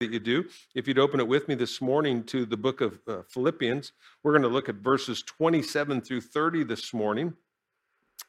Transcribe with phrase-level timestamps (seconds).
[0.00, 0.44] that you do.
[0.76, 3.90] If you'd open it with me this morning to the book of uh, Philippians,
[4.22, 7.34] we're going to look at verses 27 through 30 this morning.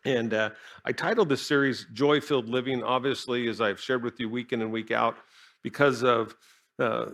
[0.04, 0.50] And uh,
[0.84, 4.64] I titled this series Joy Filled Living, obviously, as I've shared with you week in
[4.64, 5.18] and week out,
[5.62, 6.36] because of
[6.80, 7.12] uh,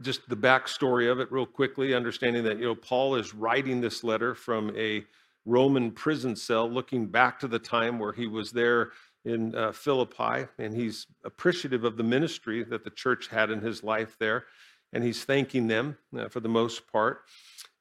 [0.00, 4.02] just the backstory of it, real quickly, understanding that, you know, Paul is writing this
[4.02, 5.04] letter from a
[5.44, 8.92] Roman prison cell, looking back to the time where he was there
[9.24, 13.82] in uh, Philippi, and he's appreciative of the ministry that the church had in his
[13.82, 14.46] life there,
[14.92, 17.22] and he's thanking them uh, for the most part.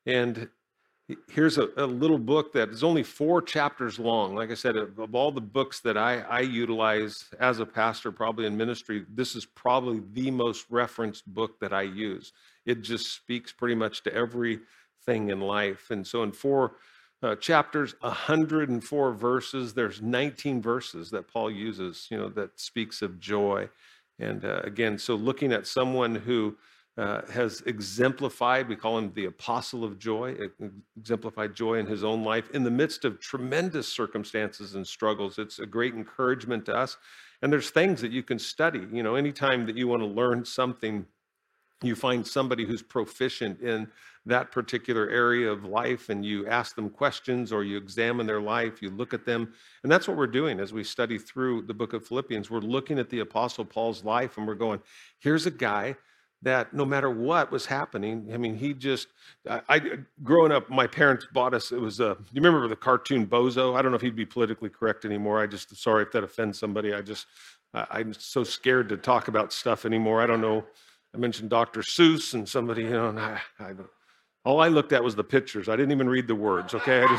[0.06, 0.50] And
[1.28, 4.36] here's a, a, little book that is only four chapters long.
[4.36, 8.46] Like I said, of, all the books that I, I utilize as a pastor, probably
[8.46, 12.32] in ministry, this is probably the most referenced book that I use.
[12.66, 15.90] It just speaks pretty much to everything in life.
[15.90, 16.74] And so, in four
[17.22, 19.74] uh, chapters, 104 verses.
[19.74, 23.70] There's 19 verses that Paul uses, you know, that speaks of joy.
[24.20, 26.56] And uh, again, so looking at someone who
[26.98, 30.36] uh, has exemplified, we call him the apostle of joy,
[30.98, 35.40] exemplified joy in his own life in the midst of tremendous circumstances and struggles.
[35.40, 36.98] It's a great encouragement to us.
[37.42, 38.86] And there's things that you can study.
[38.92, 41.06] You know, anytime that you want to learn something,
[41.82, 43.88] you find somebody who's proficient in
[44.26, 48.82] that particular area of life and you ask them questions or you examine their life,
[48.82, 49.54] you look at them.
[49.84, 52.52] And that's what we're doing as we study through the book of Philippians.
[52.52, 54.82] We're looking at the Apostle Paul's life and we're going,
[55.20, 55.96] here's a guy
[56.42, 59.08] that no matter what was happening, I mean, he just,
[59.50, 59.82] I, I
[60.24, 63.76] growing up, my parents bought us, it was a, you remember the cartoon Bozo?
[63.78, 65.42] I don't know if he'd be politically correct anymore.
[65.42, 66.94] I just, sorry if that offends somebody.
[66.94, 67.26] I just,
[67.74, 70.22] I, I'm so scared to talk about stuff anymore.
[70.22, 70.66] I don't know.
[71.14, 71.82] I mentioned Dr.
[71.82, 73.74] Seuss and somebody, you know, and I, I
[74.46, 75.68] all I looked at was the pictures.
[75.68, 76.74] I didn't even read the words.
[76.74, 77.18] Okay, I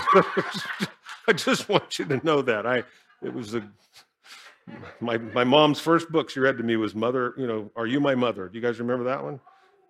[0.52, 0.91] just,
[1.28, 2.84] I just want you to know that I,
[3.22, 3.69] it was a,
[5.00, 7.34] my my mom's first book she read to me was Mother.
[7.36, 8.48] You know, Are You My Mother?
[8.48, 9.41] Do you guys remember that one?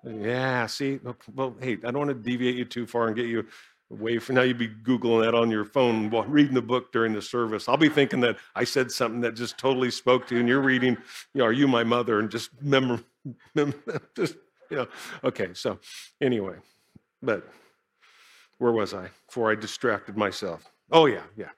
[0.02, 0.66] Yeah.
[0.66, 3.46] See, oh, well, hey, I don't want to deviate you too far and get you
[3.90, 4.42] away from now.
[4.42, 7.68] You'd be googling that on your phone while reading the book during the service.
[7.68, 10.60] I'll be thinking that I said something that just totally spoke to you, and you're
[10.60, 10.96] reading,
[11.34, 12.18] you know, Are You My Mother?
[12.18, 13.02] And just remember,
[14.16, 14.36] just
[14.70, 14.86] you know.
[15.24, 15.48] Okay.
[15.54, 15.78] So
[16.20, 16.56] anyway.
[17.22, 17.46] But
[18.58, 20.70] where was I before I distracted myself?
[20.90, 21.50] Oh, yeah, yeah.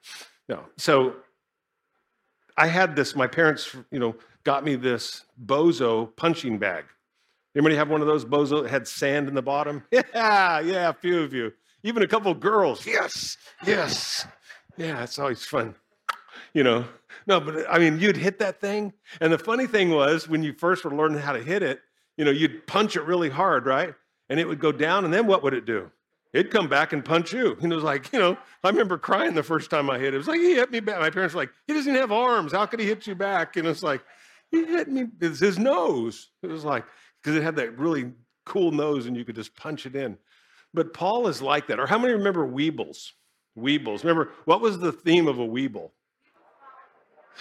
[0.49, 0.65] No.
[0.77, 1.15] So
[2.57, 6.85] I had this, my parents, you know, got me this Bozo punching bag.
[7.55, 9.83] Anybody have one of those Bozo that had sand in the bottom?
[9.91, 11.53] Yeah, yeah, a few of you.
[11.83, 12.85] Even a couple of girls.
[12.85, 14.25] Yes, yes.
[14.77, 15.75] Yeah, it's always fun.
[16.53, 16.85] You know,
[17.25, 18.93] no, but I mean, you'd hit that thing.
[19.19, 21.81] And the funny thing was, when you first were learning how to hit it,
[22.17, 23.95] you know, you'd punch it really hard, right?
[24.29, 25.91] and it would go down, and then what would it do?
[26.33, 27.55] It'd come back and punch you.
[27.61, 30.15] And it was like, you know, I remember crying the first time I hit it.
[30.15, 30.99] It was like, he hit me back.
[30.99, 32.51] My parents were like, he doesn't have arms.
[32.51, 33.55] How could he hit you back?
[33.57, 34.01] And it's like,
[34.49, 35.05] he hit me.
[35.21, 36.29] It's his nose.
[36.41, 36.85] It was like,
[37.21, 38.11] because it had that really
[38.45, 40.17] cool nose and you could just punch it in.
[40.73, 41.79] But Paul is like that.
[41.79, 43.11] Or how many remember Weebles?
[43.55, 44.03] Weebles.
[44.03, 45.91] Remember, what was the theme of a Weeble?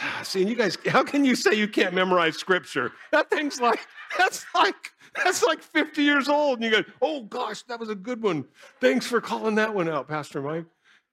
[0.23, 2.93] See, and you guys, how can you say you can't memorize scripture?
[3.11, 3.81] That thing's like,
[4.19, 4.93] that's like
[5.25, 6.61] that's like 50 years old.
[6.61, 8.45] And you go, oh gosh, that was a good one.
[8.81, 10.65] Thanks for calling that one out, Pastor Mike.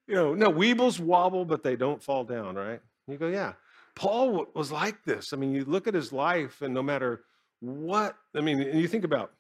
[0.08, 2.80] You know, no, weebles wobble, but they don't fall down, right?
[3.08, 3.54] You go, yeah.
[3.96, 5.34] Paul was like this.
[5.34, 7.26] I mean, you look at his life, and no matter
[7.60, 9.34] what, I mean, and you think about,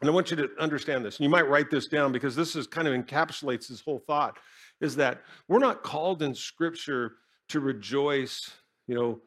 [0.00, 2.56] and I want you to understand this, and you might write this down because this
[2.56, 4.38] is kind of encapsulates this whole thought,
[4.80, 7.12] is that we're not called in scripture
[7.48, 8.50] to rejoice,
[8.86, 9.20] you know,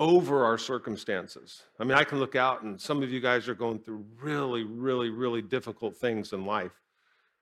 [0.00, 1.62] over our circumstances.
[1.78, 4.64] I mean, I can look out and some of you guys are going through really,
[4.64, 6.72] really, really difficult things in life.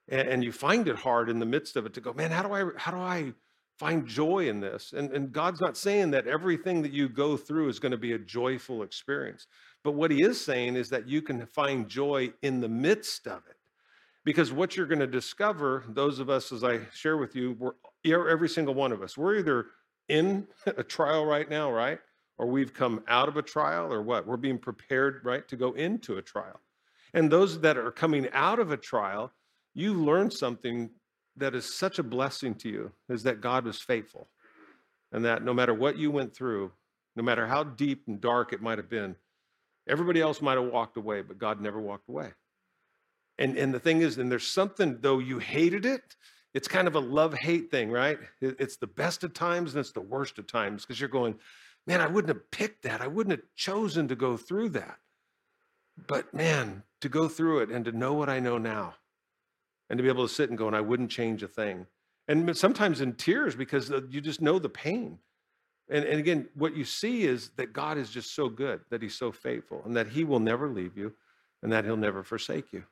[0.07, 2.43] And, and, you find it hard in the midst of it to go, man, how
[2.43, 3.33] do I how do I
[3.79, 4.93] find joy in this?
[4.95, 8.13] And, and God's not saying that everything that you go through is going to be
[8.13, 9.47] a joyful experience.
[9.83, 13.41] But what he is saying is that you can find joy in the midst of
[13.49, 13.57] it.
[14.23, 18.29] Because what you're going to discover, those of us, as I share with you, we're
[18.29, 19.65] every single one of us, we're either
[20.11, 21.99] in a trial right now, right?
[22.41, 24.25] or we've come out of a trial or what?
[24.25, 26.59] We're being prepared, right, to go into a trial.
[27.13, 29.31] And those that are coming out of a trial,
[29.75, 30.89] you learn something
[31.37, 34.27] that is such a blessing to you is that God was faithful.
[35.11, 36.71] And that no matter what you went through,
[37.15, 39.15] no matter how deep and dark it might have been,
[39.87, 42.31] everybody else might have walked away, but God never walked away.
[43.37, 46.15] And, and the thing is, and there's something, though you hated it,
[46.53, 48.19] it's kind of a love hate thing, right?
[48.41, 51.35] It's the best of times and it's the worst of times because you're going,
[51.87, 53.01] man, I wouldn't have picked that.
[53.01, 54.97] I wouldn't have chosen to go through that.
[56.07, 58.95] But man, to go through it and to know what I know now
[59.89, 61.85] and to be able to sit and go, and I wouldn't change a thing.
[62.27, 65.19] And sometimes in tears because uh, you just know the pain.
[65.89, 69.17] And, and again, what you see is that God is just so good, that he's
[69.17, 71.13] so faithful, and that he will never leave you,
[71.61, 72.83] and that he'll never forsake you.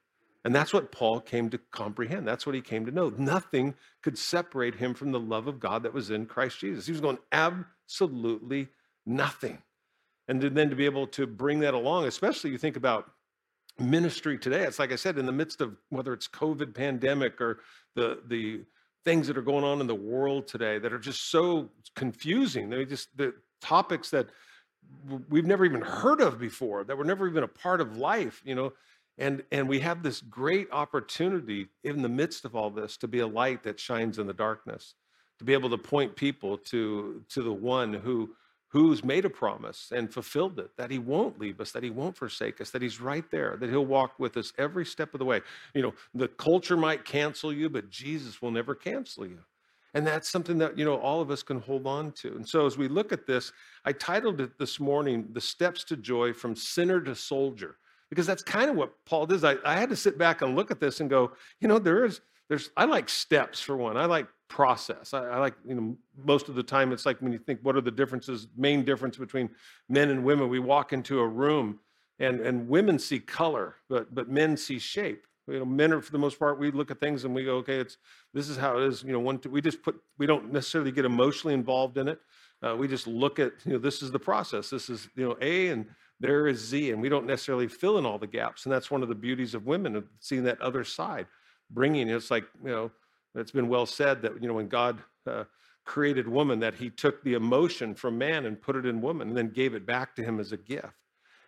[0.45, 2.27] And that's what Paul came to comprehend.
[2.27, 3.09] That's what he came to know.
[3.18, 6.86] Nothing could separate him from the love of God that was in Christ Jesus.
[6.86, 8.69] He was going absolutely
[9.06, 9.62] nothing.
[10.27, 13.12] And then to be able to bring that along, especially you think about
[13.80, 14.63] ministry today.
[14.63, 17.59] It's like I said, in the midst of whether it's COVID pandemic or
[17.95, 18.62] the the
[19.06, 22.69] things that are going on in the world today that are just so confusing.
[22.69, 24.27] They just the topics that
[25.30, 28.56] we've never even heard of before, that were never even a part of life, you
[28.56, 28.74] know.
[29.19, 33.19] And and we have this great opportunity in the midst of all this to be
[33.19, 34.95] a light that shines in the darkness,
[35.38, 38.30] to be able to point people to to the one who
[38.69, 42.16] who's made a promise and fulfilled it that he won't leave us that he won't
[42.16, 45.25] forsake us that he's right there that he'll walk with us every step of the
[45.25, 45.42] way.
[45.74, 49.39] You know the culture might cancel you but jesus will never cancel you.
[49.95, 52.36] And that's something that you know all of us can hold on to.
[52.36, 53.51] And so as we look at this
[53.83, 57.75] i titled it this morning the steps to joy from sinner to soldier
[58.10, 60.72] because that's kind of what paul does i, I had to sit back and look
[60.72, 64.06] at this and go you know there is there's i like steps for one i
[64.06, 65.14] like process.
[65.14, 67.78] I, I, like, you know, most of the time it's like when you think, what
[67.78, 69.50] are the differences, main difference between
[69.88, 70.50] men and women?
[70.50, 71.80] We walk into a room
[72.18, 75.26] and, and women see color, but, but men see shape.
[75.48, 77.58] You know, men are for the most part, we look at things and we go,
[77.58, 77.98] okay, it's,
[78.34, 79.04] this is how it is.
[79.04, 82.20] You know, one, two, we just put, we don't necessarily get emotionally involved in it.
[82.62, 84.70] Uh, we just look at, you know, this is the process.
[84.70, 85.86] This is, you know, A and
[86.19, 88.66] there is Z, and we don't necessarily fill in all the gaps.
[88.66, 91.27] And that's one of the beauties of women, of seeing that other side,
[91.69, 92.92] bringing, it's like, you know,
[93.36, 95.45] it's been well said that, you know, when God uh,
[95.86, 99.38] created woman, that he took the emotion from man and put it in woman and
[99.38, 100.94] then gave it back to him as a gift.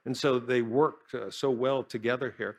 [0.05, 2.57] And so they worked uh, so well together here.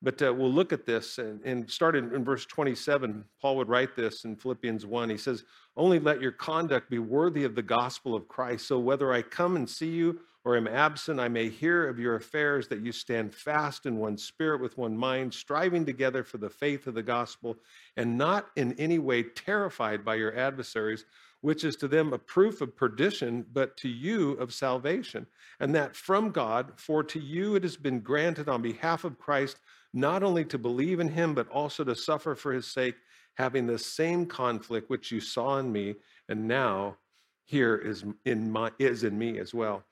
[0.00, 3.24] But uh, we'll look at this and, and start in, in verse 27.
[3.42, 5.10] Paul would write this in Philippians 1.
[5.10, 5.44] He says,
[5.76, 8.68] Only let your conduct be worthy of the gospel of Christ.
[8.68, 12.14] So whether I come and see you or am absent, I may hear of your
[12.14, 16.48] affairs that you stand fast in one spirit with one mind, striving together for the
[16.48, 17.58] faith of the gospel,
[17.98, 21.04] and not in any way terrified by your adversaries,
[21.42, 25.26] which is to them a proof of perdition, but to you of salvation.
[25.60, 29.58] And that from God, for to you it has been granted on behalf of Christ
[29.92, 32.96] not only to believe in him, but also to suffer for his sake,
[33.34, 35.96] having the same conflict which you saw in me,
[36.30, 36.96] and now
[37.44, 39.84] here is in my is in me as well.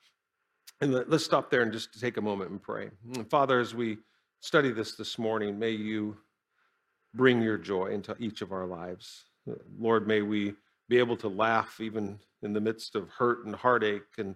[0.79, 2.89] And let's stop there and just take a moment and pray.
[3.29, 3.97] Father, as we
[4.41, 6.17] study this this morning, may you
[7.15, 9.23] bring your joy into each of our lives.
[9.79, 10.53] Lord, may we
[10.87, 14.03] be able to laugh even in the midst of hurt and heartache.
[14.19, 14.35] And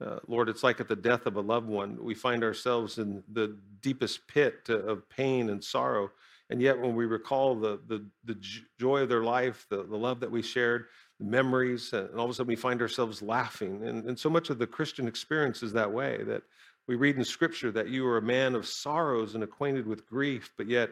[0.00, 3.24] uh, Lord, it's like at the death of a loved one, we find ourselves in
[3.32, 6.10] the deepest pit of pain and sorrow.
[6.50, 8.36] And yet, when we recall the, the, the
[8.78, 10.86] joy of their life, the, the love that we shared,
[11.20, 13.86] memories, uh, and all of a sudden we find ourselves laughing.
[13.86, 16.42] And, and so much of the Christian experience is that way that
[16.86, 20.50] we read in Scripture that you are a man of sorrows and acquainted with grief,
[20.56, 20.90] but yet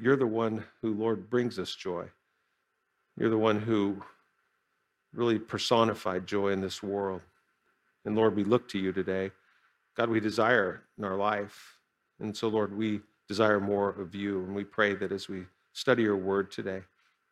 [0.00, 2.06] you're the one who, Lord, brings us joy.
[3.16, 4.02] You're the one who
[5.14, 7.20] really personified joy in this world.
[8.04, 9.30] And Lord, we look to you today.
[9.96, 11.78] God, we desire in our life.
[12.20, 14.40] And so, Lord, we desire more of you.
[14.40, 16.82] And we pray that as we study your word today,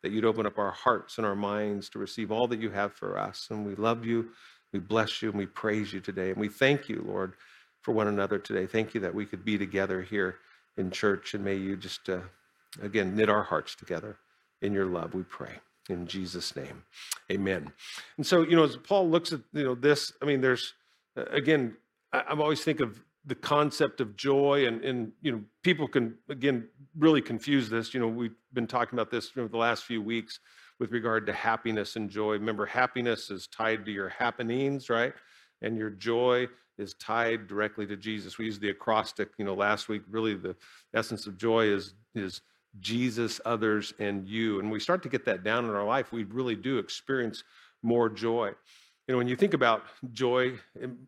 [0.03, 2.93] that you'd open up our hearts and our minds to receive all that you have
[2.93, 3.47] for us.
[3.49, 4.29] And we love you,
[4.71, 6.29] we bless you, and we praise you today.
[6.29, 7.33] And we thank you, Lord,
[7.81, 8.67] for one another today.
[8.67, 10.35] Thank you that we could be together here
[10.77, 11.33] in church.
[11.33, 12.19] And may you just, uh,
[12.81, 14.17] again, knit our hearts together
[14.61, 15.53] in your love, we pray.
[15.89, 16.83] In Jesus' name,
[17.29, 17.71] amen.
[18.17, 20.73] And so, you know, as Paul looks at, you know, this, I mean, there's,
[21.17, 21.75] uh, again,
[22.13, 26.67] I'm always think of the concept of joy and, and you know people can again
[26.97, 27.93] really confuse this.
[27.93, 30.39] You know we've been talking about this for the last few weeks
[30.79, 32.33] with regard to happiness and joy.
[32.33, 35.13] Remember happiness is tied to your happenings right?
[35.61, 38.37] And your joy is tied directly to jesus.
[38.37, 40.01] We used the acrostic you know last week.
[40.09, 40.55] Really the
[40.93, 42.41] essence of joy is is
[42.79, 44.59] jesus others and you.
[44.59, 47.43] And we start to get that down in our life we really do experience
[47.83, 48.51] more joy
[49.07, 50.53] you know when you think about joy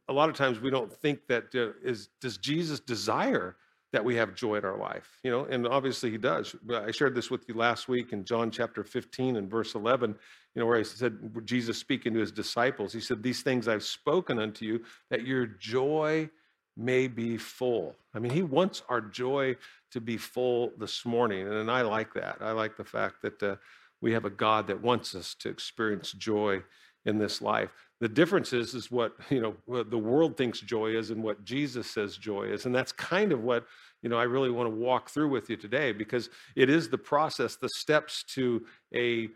[0.09, 3.55] a lot of times we don't think that uh, is does jesus desire
[3.93, 5.19] that we have joy in our life?
[5.23, 6.53] You know and obviously he does.
[6.69, 10.15] I shared this with you last week in john chapter 15 and verse 11
[10.53, 13.83] you know where he said jesus speaking to his disciples he said these things i've
[13.83, 16.29] spoken unto you that your joy
[16.77, 17.95] may be full.
[18.13, 19.55] I mean he wants our joy
[19.91, 22.37] to be full this morning and i like that.
[22.41, 23.55] I like the fact that uh,
[24.01, 26.61] we have a god that wants us to experience joy
[27.05, 27.69] in this life.
[27.99, 31.43] The difference is, is what you know what the world thinks joy is and what
[31.45, 33.65] Jesus says joy is, and that's kind of what
[34.01, 36.97] you know I really want to walk through with you today because it is the
[36.97, 39.29] process, the steps to a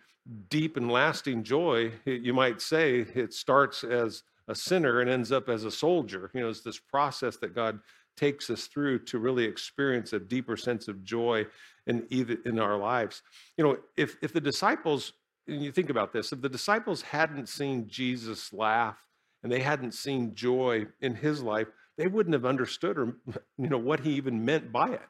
[0.49, 1.91] deep and lasting joy.
[2.05, 6.29] You might say it starts as a sinner and ends up as a soldier.
[6.33, 7.79] You know, it's this process that God
[8.17, 11.45] takes us through to really experience a deeper sense of joy
[11.87, 13.21] in either in our lives.
[13.57, 15.13] You know, if if the disciples,
[15.49, 18.97] and you think about this, if the disciples hadn't seen Jesus laugh
[19.43, 23.15] and they hadn't seen joy in his life, they wouldn't have understood or
[23.57, 25.01] you know what he even meant by it.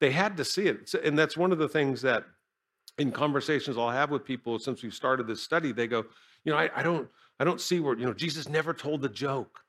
[0.00, 0.92] They had to see it.
[0.94, 2.24] And that's one of the things that
[2.98, 6.04] in conversations I'll have with people since we started this study, they go,
[6.44, 9.08] you know, I, I don't I don't see where, you know, Jesus never told the
[9.08, 9.60] joke.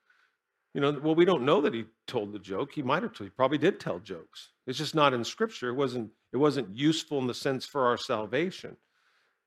[0.74, 2.72] You know, well, we don't know that he told the joke.
[2.72, 4.50] He might have, told, he probably did tell jokes.
[4.68, 5.70] It's just not in scripture.
[5.70, 8.78] It wasn't, it wasn't useful in the sense for our salvation.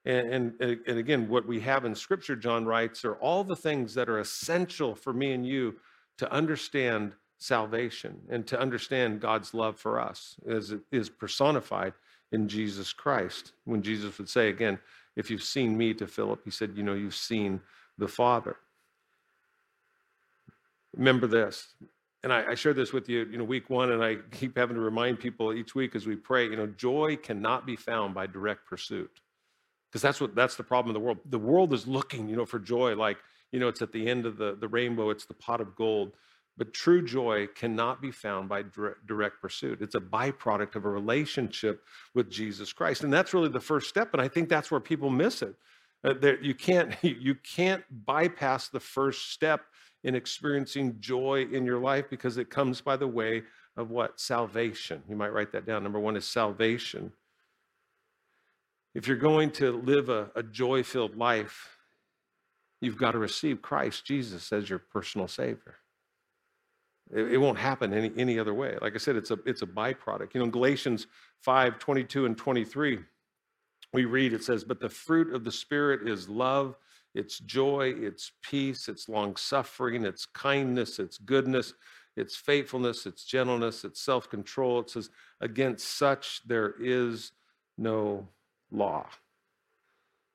[0.06, 3.94] And, and, and again, what we have in scripture, John writes, are all the things
[3.94, 5.76] that are essential for me and you
[6.18, 11.92] to understand salvation and to understand God's love for us as it is personified
[12.32, 13.52] in Jesus Christ.
[13.64, 14.78] When Jesus would say, again,
[15.16, 17.60] if you've seen me to Philip, he said, you know, you've seen
[17.98, 18.56] the Father.
[20.96, 21.74] Remember this,
[22.22, 24.76] and I, I share this with you, you know, week one, and I keep having
[24.76, 28.26] to remind people each week as we pray, you know, joy cannot be found by
[28.26, 29.10] direct pursuit.
[29.90, 31.18] Because that's what that's the problem in the world.
[31.26, 33.18] The world is looking, you know, for joy, like,
[33.50, 36.12] you know, it's at the end of the, the rainbow, it's the pot of gold.
[36.56, 38.64] But true joy cannot be found by
[39.06, 39.80] direct pursuit.
[39.80, 41.82] It's a byproduct of a relationship
[42.14, 43.02] with Jesus Christ.
[43.02, 44.10] And that's really the first step.
[44.12, 45.54] And I think that's where people miss it.
[46.04, 49.62] Uh, there, you can't you can't bypass the first step
[50.04, 53.42] in experiencing joy in your life because it comes by the way
[53.76, 55.02] of what salvation.
[55.08, 55.82] You might write that down.
[55.82, 57.12] Number one is salvation.
[58.94, 61.76] If you're going to live a, a joy filled life,
[62.80, 65.76] you've got to receive Christ Jesus as your personal Savior.
[67.12, 68.76] It, it, won't happen any, any other way.
[68.80, 70.34] Like I said, it's a, it's a byproduct.
[70.34, 71.06] You know, Galatians
[71.42, 73.00] 5 22 and 23
[73.92, 76.76] we read, it says, But the fruit of the Spirit is love,
[77.14, 81.74] it's joy, it's peace, it's long suffering, it's kindness, it's goodness,
[82.16, 84.80] it's faithfulness, it's gentleness, it's self control.
[84.80, 87.32] It says, Against such there is
[87.76, 88.28] no
[88.70, 89.06] law.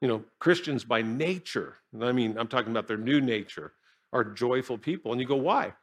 [0.01, 3.73] You know, Christians by nature, I mean, I'm talking about their new nature,
[4.13, 5.11] are joyful people.
[5.11, 5.73] And you go, Why?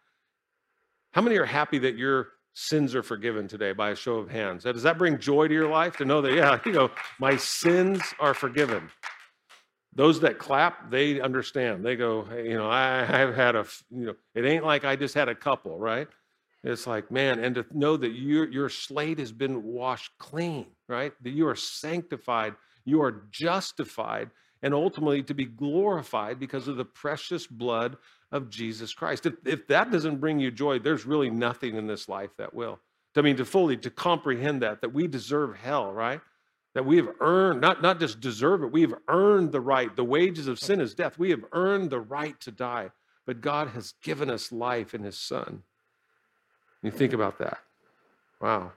[1.12, 4.64] How many are happy that you're sins are forgiven today by a show of hands.
[4.64, 8.02] Does that bring joy to your life to know that, yeah, you know, my sins
[8.20, 8.90] are forgiven?
[9.94, 11.84] Those that clap, they understand.
[11.84, 14.96] They go, hey, you know, I, have had a, you know, it ain't like I
[14.96, 16.08] just had a couple, right?
[16.64, 21.12] It's like, man, and to know that your, your slate has been washed clean, right?
[21.22, 22.54] That you are sanctified,
[22.84, 24.30] you are justified,
[24.62, 27.96] and ultimately to be glorified because of the precious blood
[28.30, 29.26] of Jesus Christ.
[29.26, 32.78] If, if that doesn't bring you joy, there's really nothing in this life that will.
[33.16, 36.20] I mean, to fully to comprehend that, that we deserve hell, right?
[36.74, 39.94] That we have earned, not, not just deserve it, we have earned the right.
[39.94, 41.18] The wages of sin is death.
[41.18, 42.90] We have earned the right to die.
[43.26, 45.64] But God has given us life in his son.
[46.82, 47.58] You think about that.
[48.40, 48.72] Wow.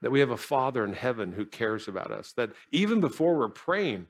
[0.00, 2.32] That we have a Father in heaven who cares about us.
[2.32, 4.06] That even before we're praying,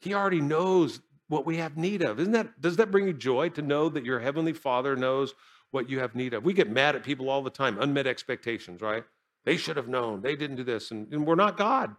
[0.00, 2.20] he already knows what we have need of.
[2.20, 5.34] Isn't that does that bring you joy to know that your heavenly Father knows
[5.70, 6.44] what you have need of?
[6.44, 9.04] We get mad at people all the time, unmet expectations, right?
[9.44, 10.20] They should have known.
[10.20, 11.96] They didn't do this and, and we're not God.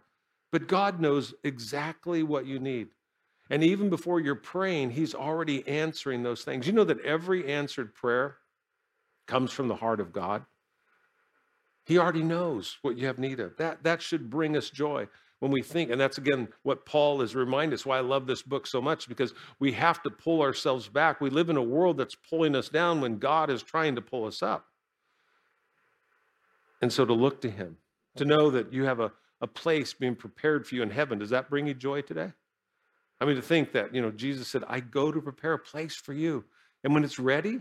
[0.52, 2.88] But God knows exactly what you need.
[3.50, 6.66] And even before you're praying, he's already answering those things.
[6.66, 8.36] You know that every answered prayer
[9.26, 10.44] comes from the heart of God.
[11.84, 13.56] He already knows what you have need of.
[13.58, 15.08] That, that should bring us joy
[15.40, 18.42] when we think, and that's again what Paul is reminding us why I love this
[18.42, 21.20] book so much, because we have to pull ourselves back.
[21.20, 24.24] We live in a world that's pulling us down when God is trying to pull
[24.24, 24.64] us up.
[26.80, 27.76] And so to look to Him,
[28.16, 31.30] to know that you have a, a place being prepared for you in heaven, does
[31.30, 32.32] that bring you joy today?
[33.20, 35.96] I mean, to think that, you know, Jesus said, I go to prepare a place
[35.96, 36.44] for you.
[36.82, 37.60] And when it's ready,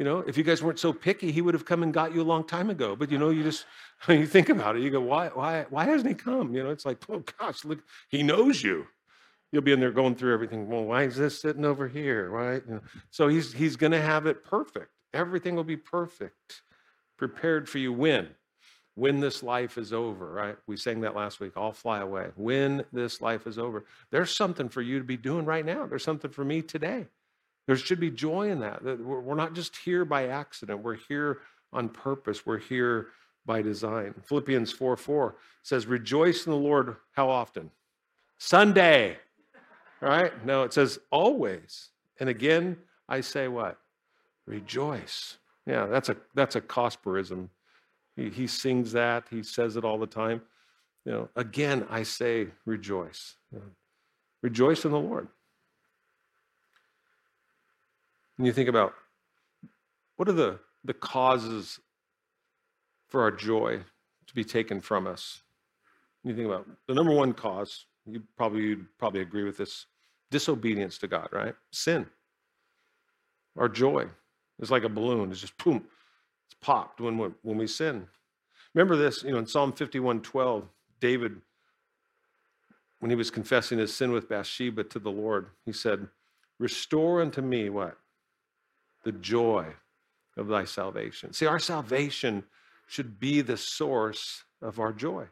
[0.00, 2.22] you know, if you guys weren't so picky, he would have come and got you
[2.22, 2.96] a long time ago.
[2.96, 3.66] But you know, you just
[4.06, 6.54] when you think about it, you go, why, why, why hasn't he come?
[6.54, 8.86] You know, it's like, oh gosh, look, he knows you.
[9.52, 10.70] You'll be in there going through everything.
[10.70, 12.30] Well, why is this sitting over here?
[12.30, 12.62] Right?
[12.66, 12.80] You know,
[13.10, 14.88] so he's he's going to have it perfect.
[15.12, 16.62] Everything will be perfect,
[17.18, 18.30] prepared for you when
[18.94, 20.56] when this life is over, right?
[20.66, 22.28] We sang that last week, I'll fly away.
[22.36, 23.84] When this life is over.
[24.10, 25.86] There's something for you to be doing right now.
[25.86, 27.06] There's something for me today.
[27.66, 28.82] There should be joy in that.
[28.84, 31.40] that We're not just here by accident, we're here
[31.72, 33.08] on purpose, we're here
[33.46, 34.14] by design.
[34.24, 37.70] Philippians 4 4 says, Rejoice in the Lord how often?
[38.38, 39.18] Sunday.
[40.00, 40.44] right?
[40.44, 41.90] No, it says always.
[42.18, 42.76] And again,
[43.08, 43.78] I say what?
[44.46, 45.36] Rejoice.
[45.66, 47.50] Yeah, that's a that's a Cosperism.
[48.16, 49.24] He, he sings that.
[49.30, 50.42] He says it all the time.
[51.04, 53.36] You know, again, I say rejoice.
[53.52, 53.60] Know,
[54.42, 55.28] rejoice in the Lord.
[58.40, 58.94] And you think about
[60.16, 61.78] what are the, the causes
[63.10, 63.80] for our joy
[64.26, 65.42] to be taken from us?
[66.24, 69.84] You think about the number one cause, you probably you'd probably agree with this
[70.30, 71.54] disobedience to God, right?
[71.70, 72.06] Sin.
[73.58, 74.06] Our joy
[74.58, 75.30] is like a balloon.
[75.30, 75.84] It's just boom,
[76.46, 78.06] it's popped when, when we sin.
[78.72, 80.64] Remember this, you know, in Psalm 51 12,
[80.98, 81.42] David,
[83.00, 86.08] when he was confessing his sin with Bathsheba to the Lord, he said,
[86.58, 87.98] Restore unto me what?
[89.04, 89.66] The joy
[90.36, 91.32] of thy salvation.
[91.32, 92.44] See, our salvation
[92.86, 95.26] should be the source of our joy.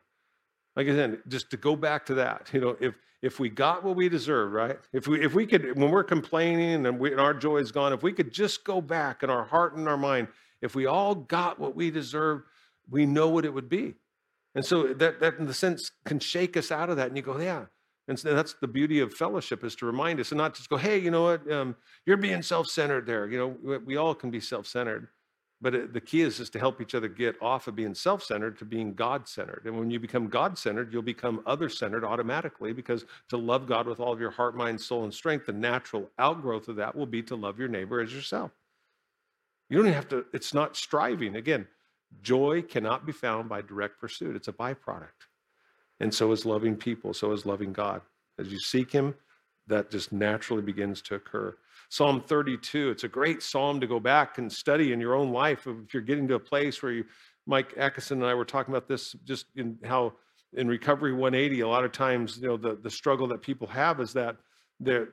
[0.76, 3.82] Like I said, just to go back to that, you know, if if we got
[3.82, 4.78] what we deserve, right?
[4.92, 7.92] If we if we could, when we're complaining and, we, and our joy is gone,
[7.92, 10.28] if we could just go back in our heart and our mind,
[10.62, 12.42] if we all got what we deserve,
[12.88, 13.94] we know what it would be.
[14.54, 17.22] And so that that in the sense can shake us out of that, and you
[17.22, 17.66] go, yeah.
[18.08, 20.76] And so that's the beauty of fellowship is to remind us and not just go,
[20.76, 23.28] hey, you know what, um, you're being self-centered there.
[23.28, 25.08] You know, we, all can be self-centered.
[25.60, 28.22] But it, the key is just to help each other get off of being self
[28.22, 29.62] centered to being God centered.
[29.64, 33.86] And when you become God centered, you'll become other centered automatically because to love God
[33.86, 37.06] with all of your heart, mind, soul, and strength, the natural outgrowth of that will
[37.06, 38.52] be to love your neighbor as yourself.
[39.68, 41.36] You don't have to, it's not striving.
[41.36, 41.66] Again,
[42.22, 45.08] joy cannot be found by direct pursuit, it's a byproduct.
[46.00, 48.02] And so is loving people, so is loving God.
[48.38, 49.14] As you seek Him,
[49.66, 51.56] that just naturally begins to occur.
[51.90, 55.66] Psalm 32, it's a great psalm to go back and study in your own life.
[55.66, 57.04] If you're getting to a place where you,
[57.46, 60.14] Mike Atkinson and I were talking about this, just in how
[60.54, 64.00] in Recovery 180, a lot of times, you know, the, the struggle that people have
[64.00, 64.36] is that
[64.80, 65.10] their,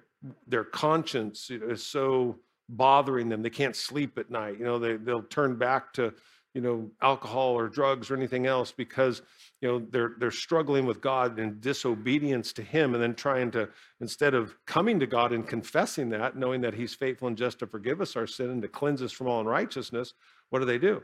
[0.48, 2.38] their conscience is so
[2.70, 3.42] bothering them.
[3.42, 4.58] They can't sleep at night.
[4.60, 6.14] You know, they, they'll turn back to,
[6.56, 9.22] you know, alcohol or drugs or anything else because
[9.60, 13.68] you know they're they're struggling with God and disobedience to him and then trying to
[14.00, 17.68] instead of coming to God and confessing that knowing that he's faithful and just to
[17.68, 20.14] forgive us our sin and to cleanse us from all unrighteousness
[20.50, 21.04] what do they do?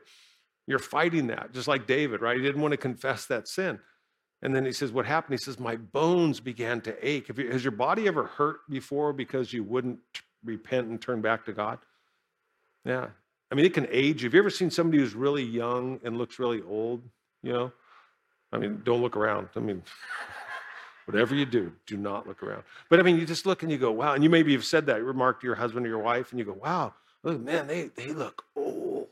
[0.68, 2.38] You're fighting that just like David right?
[2.38, 3.78] He didn't want to confess that sin.
[4.42, 5.38] And then he says what happened?
[5.38, 7.28] He says my bones began to ache.
[7.28, 10.00] You, has your body ever hurt before because you wouldn't
[10.46, 11.80] repent and turn back to God?
[12.86, 13.08] Yeah
[13.52, 16.40] I mean it can age have you ever seen somebody who's really young and looks
[16.40, 17.02] really old
[17.44, 17.72] you know
[18.52, 19.50] I mean, don't look around.
[19.56, 19.82] I mean,
[21.06, 22.64] whatever you do, do not look around.
[22.90, 24.14] But I mean, you just look and you go, wow.
[24.14, 26.46] And you maybe have said that, remark to your husband or your wife, and you
[26.46, 29.08] go, wow, look, man, they, they look old.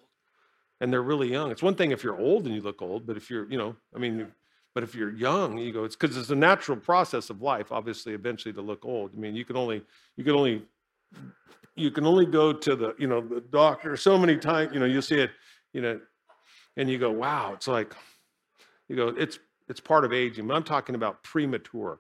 [0.82, 1.52] And they're really young.
[1.52, 3.76] It's one thing if you're old and you look old, but if you're, you know,
[3.96, 4.28] I mean,
[4.74, 8.14] but if you're young, you go, it's because it's a natural process of life, obviously,
[8.14, 9.12] eventually to look old.
[9.16, 9.82] I mean, you can only,
[10.16, 10.64] you can only,
[11.76, 14.86] you can only go to the, you know, the doctor so many times, you know,
[14.86, 15.32] you see it,
[15.74, 16.00] you know,
[16.78, 17.94] and you go, wow, it's like,
[18.88, 20.48] you go, it's it's part of aging.
[20.48, 22.00] But I'm talking about premature.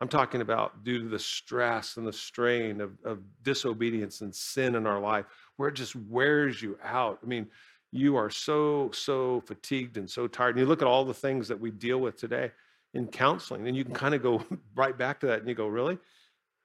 [0.00, 4.76] I'm talking about due to the stress and the strain of, of disobedience and sin
[4.76, 7.18] in our life, where it just wears you out.
[7.22, 7.48] I mean,
[7.92, 10.50] you are so, so fatigued and so tired.
[10.50, 12.52] And you look at all the things that we deal with today
[12.94, 14.42] in counseling, and you can kind of go
[14.74, 15.98] right back to that and you go, really?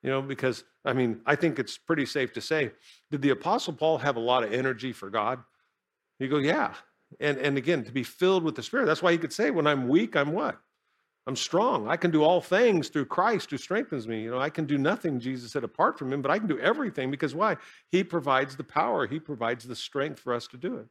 [0.06, 2.72] You know, because I mean, I think it's pretty safe to say,
[3.10, 5.40] did the Apostle Paul have a lot of energy for God?
[6.20, 6.76] You go, yeah.
[7.20, 8.86] And, and again, to be filled with the Spirit.
[8.86, 10.60] That's why he could say, when I'm weak, I'm what?
[11.26, 11.88] I'm strong.
[11.88, 14.22] I can do all things through Christ who strengthens me.
[14.22, 16.60] You know, I can do nothing, Jesus said, apart from him, but I can do
[16.60, 17.58] everything because why?
[17.92, 20.88] He provides the power, he provides the strength for us to do it.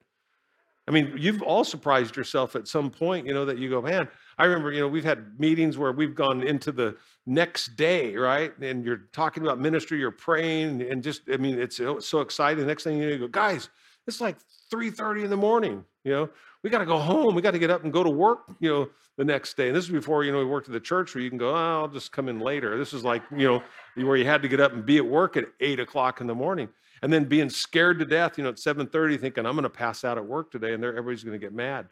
[0.86, 4.06] I mean, you've all surprised yourself at some point, you know, that you go, man,
[4.36, 8.56] I remember, you know, we've had meetings where we've gone into the next day, right?
[8.58, 12.60] And you're talking about ministry, you're praying, and just, I mean, it's so, exciting.
[12.60, 13.70] The next thing you know, you go, guys,
[14.06, 14.36] it's like
[14.70, 15.84] 3:30 in the morning.
[16.04, 16.30] You know,
[16.62, 17.34] we got to go home.
[17.34, 18.40] We got to get up and go to work.
[18.60, 19.68] You know, the next day.
[19.68, 21.50] And this is before you know we worked at the church where you can go.
[21.50, 22.76] Oh, I'll just come in later.
[22.78, 23.62] This is like you know
[24.04, 26.34] where you had to get up and be at work at eight o'clock in the
[26.34, 26.68] morning,
[27.04, 28.38] and then being scared to death.
[28.38, 31.22] You know, at 7:30, thinking I'm going to pass out at work today, and everybody's
[31.22, 31.86] going to get mad.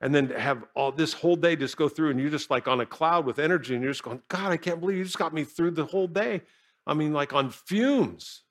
[0.00, 2.80] And then have all this whole day just go through, and you're just like on
[2.80, 5.32] a cloud with energy, and you're just going, God, I can't believe you just got
[5.32, 6.42] me through the whole day.
[6.88, 8.42] I mean, like on fumes.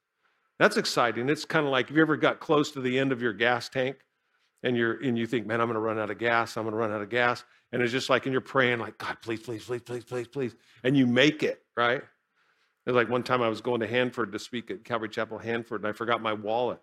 [0.59, 1.27] That's exciting.
[1.27, 3.67] It's kind of like, have you ever got close to the end of your gas
[3.67, 3.97] tank
[4.63, 6.55] and you're and you think, man, I'm going to run out of gas.
[6.55, 7.43] I'm going to run out of gas.
[7.73, 10.55] And it's just like, and you're praying like, God, please, please, please, please, please, please.
[10.85, 12.01] And you make it, right?
[12.87, 15.81] It's like one time I was going to Hanford to speak at Calvary Chapel, Hanford,
[15.81, 16.79] and I forgot my wallet.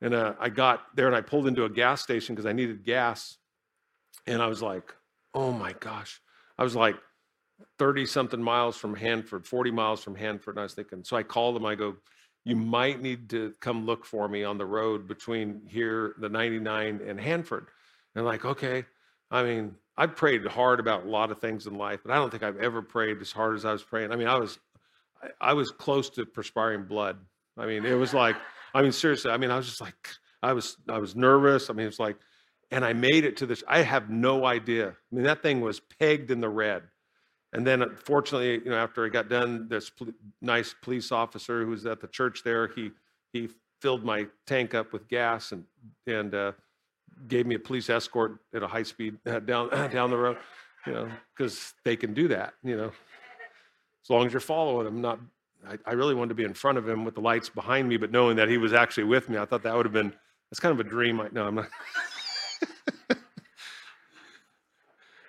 [0.00, 2.84] And uh, I got there and I pulled into a gas station because I needed
[2.84, 3.36] gas.
[4.28, 4.94] And I was like,
[5.34, 6.20] oh my gosh.
[6.56, 6.94] I was like
[7.80, 10.54] 30 something miles from Hanford, 40 miles from Hanford.
[10.54, 11.66] And I was thinking, so I called him.
[11.66, 11.96] I go,
[12.44, 17.00] you might need to come look for me on the road between here, the 99
[17.04, 17.66] and Hanford.
[18.14, 18.84] And like, okay.
[19.32, 22.30] I mean, I prayed hard about a lot of things in life, but I don't
[22.30, 24.12] think I've ever prayed as hard as I was praying.
[24.12, 24.60] I mean, I was,
[25.40, 27.18] I, was close to perspiring blood.
[27.56, 28.36] I mean, it was like,
[28.74, 29.94] I mean, seriously, I mean, I was just like,
[30.42, 31.70] I was, I was nervous.
[31.70, 32.16] I mean, it's like,
[32.70, 33.62] and I made it to this.
[33.68, 34.88] I have no idea.
[34.88, 36.82] I mean, that thing was pegged in the red.
[37.52, 40.08] And then, fortunately, you know, after I got done, this pl-
[40.42, 42.90] nice police officer who was at the church there, he
[43.32, 43.48] he
[43.80, 45.64] filled my tank up with gas and
[46.08, 46.52] and uh,
[47.28, 50.36] gave me a police escort at a high speed uh, down down the road,
[50.84, 52.90] you know, because they can do that, you know,
[54.04, 55.00] as long as you're following them.
[55.00, 55.18] Not,
[55.66, 57.96] I, I really wanted to be in front of him with the lights behind me,
[57.96, 60.12] but knowing that he was actually with me, I thought that would have been
[60.50, 61.20] that's kind of a dream.
[61.20, 61.68] I, no, I'm not.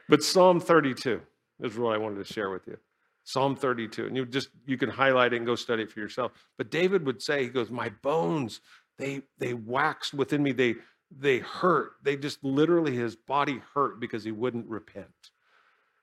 [0.09, 1.21] but Psalm 32
[1.61, 2.77] is what I wanted to share with you.
[3.23, 4.05] Psalm 32.
[4.05, 6.31] And you just you can highlight it and go study it for yourself.
[6.57, 8.61] But David would say, he goes, My bones,
[8.97, 10.75] they they waxed within me, they
[11.09, 11.93] they hurt.
[12.03, 15.31] They just literally his body hurt because he wouldn't repent.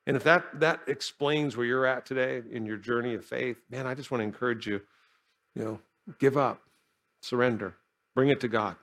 [0.06, 3.86] And if that that explains where you're at today in your journey of faith, man,
[3.86, 4.80] I just want to encourage you,
[5.54, 5.80] you know,
[6.18, 6.60] give up,
[7.20, 7.74] surrender,
[8.14, 8.76] bring it to God.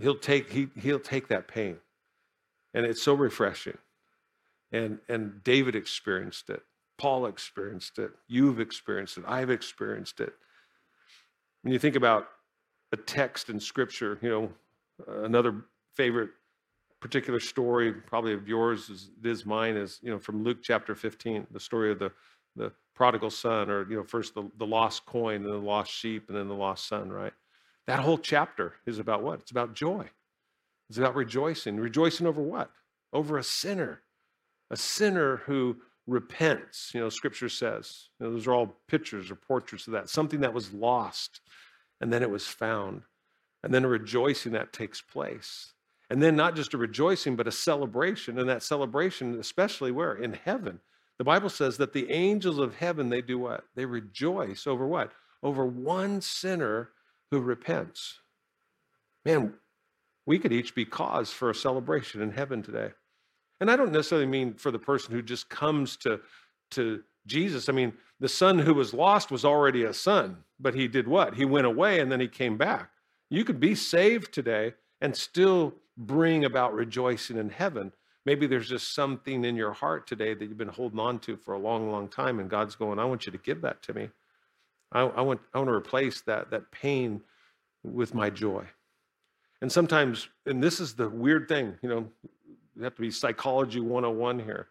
[0.00, 1.78] He'll take he he'll take that pain.
[2.74, 3.78] And it's so refreshing.
[4.70, 6.62] And, and David experienced it.
[6.98, 8.10] Paul experienced it.
[8.26, 9.24] You've experienced it.
[9.26, 10.34] I've experienced it.
[11.62, 12.28] When you think about
[12.92, 14.52] a text in scripture, you know,
[15.24, 16.30] another favorite
[17.00, 21.46] particular story, probably of yours, is, is mine, is, you know, from Luke chapter 15,
[21.50, 22.10] the story of the,
[22.56, 26.28] the prodigal son, or, you know, first the, the lost coin, and the lost sheep,
[26.28, 27.32] and then the lost son, right?
[27.86, 29.40] That whole chapter is about what?
[29.40, 30.08] It's about joy.
[30.88, 31.76] It's about rejoicing.
[31.76, 32.70] Rejoicing over what?
[33.12, 34.02] Over a sinner
[34.70, 38.08] a sinner who repents, you know, scripture says.
[38.18, 40.08] You know, those are all pictures or portraits of that.
[40.08, 41.40] Something that was lost
[42.00, 43.02] and then it was found.
[43.62, 45.72] And then a rejoicing that takes place.
[46.10, 48.38] And then not just a rejoicing, but a celebration.
[48.38, 50.14] And that celebration, especially where?
[50.14, 50.80] In heaven.
[51.18, 53.64] The Bible says that the angels of heaven, they do what?
[53.74, 55.12] They rejoice over what?
[55.42, 56.90] Over one sinner
[57.30, 58.20] who repents.
[59.24, 59.54] Man,
[60.26, 62.90] we could each be cause for a celebration in heaven today.
[63.60, 66.20] And I don't necessarily mean for the person who just comes to,
[66.72, 67.68] to Jesus.
[67.68, 71.34] I mean, the son who was lost was already a son, but he did what?
[71.34, 72.90] He went away and then he came back.
[73.30, 77.92] You could be saved today and still bring about rejoicing in heaven.
[78.24, 81.54] Maybe there's just something in your heart today that you've been holding on to for
[81.54, 84.08] a long, long time, and God's going, I want you to give that to me.
[84.92, 87.20] I, I want, I want to replace that, that pain
[87.82, 88.64] with my joy.
[89.60, 92.06] And sometimes, and this is the weird thing, you know,
[92.76, 94.68] you have to be psychology 101 here,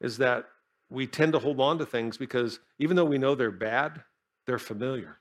[0.00, 0.46] is that
[0.88, 4.02] we tend to hold on to things because even though we know they're bad,
[4.46, 5.18] they're familiar.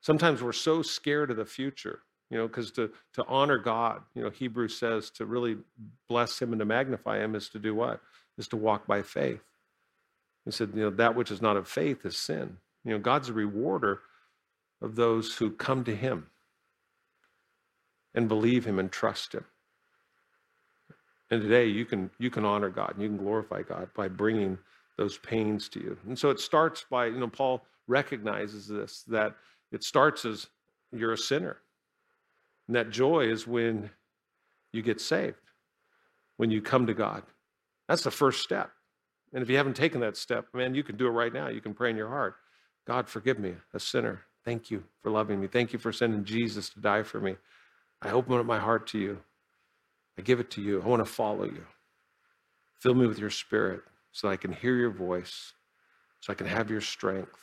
[0.00, 2.00] Sometimes we're so scared of the future,
[2.32, 5.58] you know, because to, to honor God, you know, Hebrews says to really
[6.08, 8.00] bless him and to magnify him is to do what?
[8.38, 9.42] Is to walk by faith.
[10.46, 12.56] He said, you know, that which is not of faith is sin.
[12.86, 14.00] You know, God's a rewarder
[14.80, 16.26] of those who come to him
[18.14, 19.44] and believe him and trust him.
[21.30, 24.56] And today you can you can honor God and you can glorify God by bringing
[24.96, 25.98] those pains to you.
[26.08, 29.34] And so it starts by, you know, Paul recognizes this that
[29.70, 30.46] it starts as
[30.92, 31.58] you're a sinner.
[32.66, 33.90] And that joy is when
[34.72, 35.36] you get saved,
[36.36, 37.22] when you come to God.
[37.88, 38.70] That's the first step.
[39.32, 41.48] And if you haven't taken that step, man, you can do it right now.
[41.48, 42.36] You can pray in your heart
[42.86, 44.22] God, forgive me, a sinner.
[44.44, 45.46] Thank you for loving me.
[45.46, 47.36] Thank you for sending Jesus to die for me.
[48.00, 49.20] I open up my heart to you.
[50.18, 50.82] I give it to you.
[50.82, 51.64] I want to follow you.
[52.80, 55.52] Fill me with your spirit so I can hear your voice,
[56.20, 57.38] so I can have your strength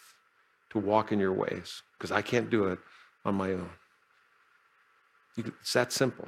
[0.72, 2.80] to walk in your ways, because I can't do it
[3.26, 3.70] on my own.
[5.38, 6.28] It's that simple.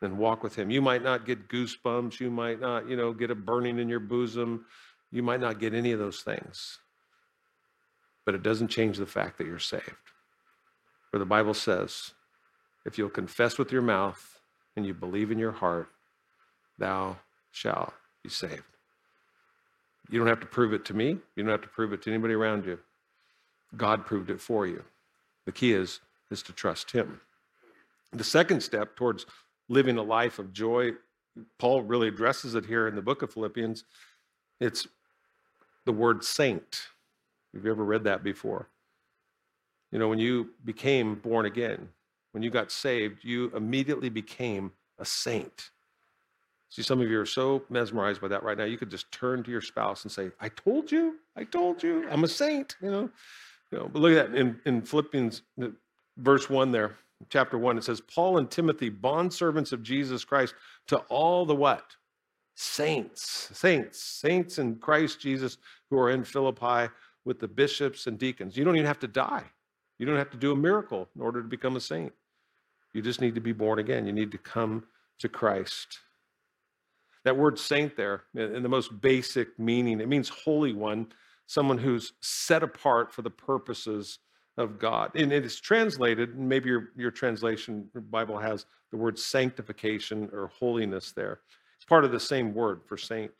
[0.00, 0.70] Then walk with him.
[0.70, 2.20] You might not get goosebumps.
[2.20, 4.66] You might not, you know, get a burning in your bosom.
[5.10, 6.78] You might not get any of those things.
[8.24, 9.90] But it doesn't change the fact that you're saved.
[11.10, 12.12] For the Bible says,
[12.84, 14.40] if you'll confess with your mouth
[14.76, 15.88] and you believe in your heart,
[16.78, 17.18] thou
[17.50, 18.62] shalt be saved.
[20.10, 21.18] You don't have to prove it to me.
[21.36, 22.78] You don't have to prove it to anybody around you.
[23.76, 24.82] God proved it for you.
[25.46, 27.20] The key is, is to trust him.
[28.12, 29.26] The second step towards
[29.68, 30.92] living a life of joy,
[31.58, 33.84] Paul really addresses it here in the book of Philippians.
[34.60, 34.86] It's
[35.84, 36.88] the word saint.
[37.54, 38.68] Have you ever read that before?
[39.90, 41.88] You know, when you became born again,
[42.32, 45.70] when you got saved, you immediately became a saint.
[46.70, 48.64] See, some of you are so mesmerized by that right now.
[48.64, 52.08] You could just turn to your spouse and say, I told you, I told you,
[52.10, 53.10] I'm a saint, you know.
[53.70, 55.42] You know, but look at that in, in Philippians
[56.16, 56.96] verse 1 there,
[57.28, 60.54] chapter 1, it says, Paul and Timothy, bondservants of Jesus Christ,
[60.88, 61.84] to all the what?
[62.54, 65.58] Saints, saints, saints in Christ Jesus
[65.90, 66.92] who are in Philippi
[67.24, 68.56] with the bishops and deacons.
[68.56, 69.44] You don't even have to die.
[69.98, 72.12] You don't have to do a miracle in order to become a saint.
[72.92, 74.06] You just need to be born again.
[74.06, 74.84] You need to come
[75.20, 76.00] to Christ.
[77.24, 81.12] That word saint there, in the most basic meaning, it means holy one,
[81.46, 84.18] someone who's set apart for the purposes
[84.58, 85.12] of God.
[85.14, 90.48] And it is translated, maybe your, your translation, your Bible has the word sanctification or
[90.48, 91.40] holiness there.
[91.76, 93.32] It's part of the same word for saint.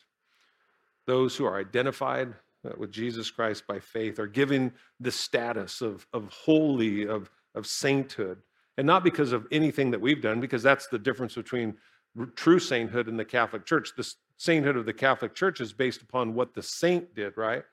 [1.06, 6.06] Those who are identified uh, with Jesus Christ by faith are given the status of,
[6.12, 8.38] of holy, of, of sainthood.
[8.78, 11.76] And not because of anything that we've done, because that's the difference between
[12.36, 13.90] true sainthood and the Catholic Church.
[13.96, 17.64] The sainthood of the Catholic Church is based upon what the saint did, right?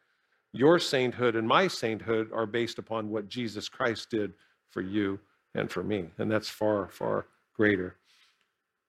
[0.52, 4.34] Your sainthood and my sainthood are based upon what Jesus Christ did
[4.70, 5.20] for you
[5.56, 6.06] and for me.
[6.18, 7.98] And that's far, far greater.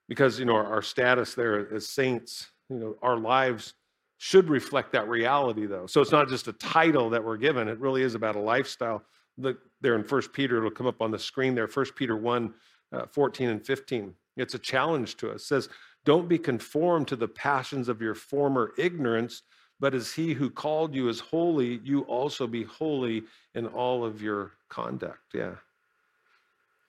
[0.07, 3.73] Because, you know, our, our status there as saints, you know, our lives
[4.17, 5.87] should reflect that reality, though.
[5.87, 9.03] So it's not just a title that we're given, it really is about a lifestyle.
[9.37, 12.53] Look there in First Peter, it'll come up on the screen there, First Peter 1
[12.93, 14.13] uh, 14 and 15.
[14.37, 15.41] It's a challenge to us.
[15.41, 15.69] It says,
[16.05, 19.43] Don't be conformed to the passions of your former ignorance,
[19.81, 23.23] but as he who called you is holy, you also be holy
[23.55, 25.33] in all of your conduct.
[25.33, 25.55] Yeah.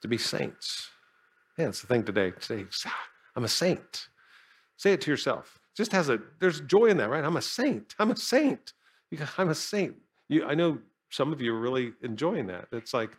[0.02, 0.90] To be saints.
[1.58, 2.34] Yeah, it's the thing today.
[2.38, 2.66] Say,
[3.34, 4.08] I'm a saint.
[4.76, 5.58] Say it to yourself.
[5.74, 7.24] Just has a, there's joy in that, right?
[7.24, 7.94] I'm a saint.
[7.98, 8.74] I'm a saint.
[9.38, 9.96] I'm a saint.
[10.28, 10.78] You, I know
[11.08, 12.68] some of you are really enjoying that.
[12.72, 13.16] It's like,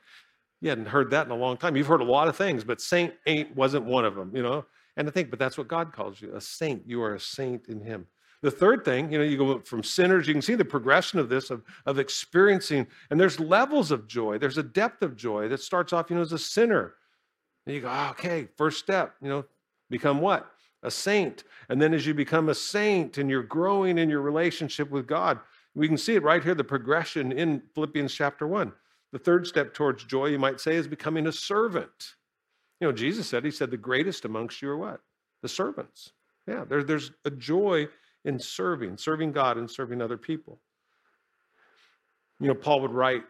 [0.61, 1.75] you hadn't heard that in a long time.
[1.75, 4.65] You've heard a lot of things, but saint ain't wasn't one of them, you know?
[4.97, 6.83] And I think, but that's what God calls you a saint.
[6.85, 8.05] You are a saint in Him.
[8.43, 11.29] The third thing, you know, you go from sinners, you can see the progression of
[11.29, 14.37] this, of, of experiencing, and there's levels of joy.
[14.37, 16.95] There's a depth of joy that starts off, you know, as a sinner.
[17.65, 19.45] And you go, oh, okay, first step, you know,
[19.89, 20.51] become what?
[20.83, 21.45] A saint.
[21.69, 25.39] And then as you become a saint and you're growing in your relationship with God,
[25.73, 28.73] we can see it right here, the progression in Philippians chapter 1.
[29.13, 32.15] The third step towards joy, you might say, is becoming a servant.
[32.81, 34.99] You know, Jesus said, He said, the greatest amongst you are what?
[35.41, 36.11] The servants.
[36.45, 37.87] Yeah, there, there's a joy
[38.25, 40.59] in serving, serving God and serving other people.
[42.39, 43.23] You know, Paul would write,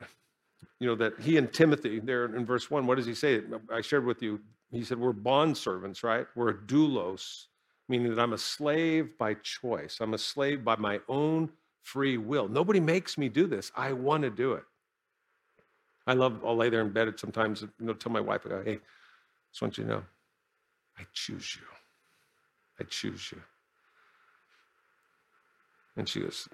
[0.80, 3.42] you know, that he and Timothy, there in verse one, what does he say?
[3.72, 4.40] I shared with you,
[4.72, 6.26] he said, We're bond servants, right?
[6.36, 7.46] We're a doulos,
[7.88, 9.98] meaning that I'm a slave by choice.
[10.02, 11.50] I'm a slave by my own
[11.82, 12.48] free will.
[12.48, 13.72] Nobody makes me do this.
[13.76, 14.64] I want to do it.
[16.08, 18.64] I love, I'll lay there in bed sometimes, you know, tell my wife, I go,
[18.64, 18.80] hey,
[19.52, 20.04] just want you to know,
[20.98, 21.62] I choose you.
[22.80, 23.42] I choose you.
[25.96, 26.48] And she goes,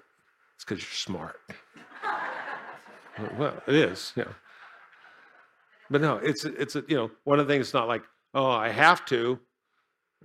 [0.54, 1.36] it's because you're smart.
[3.38, 4.34] well, it is, you know.
[5.90, 8.02] But no, it's, it's, a, you know, one of the things, it's not like,
[8.34, 9.40] oh, I have to.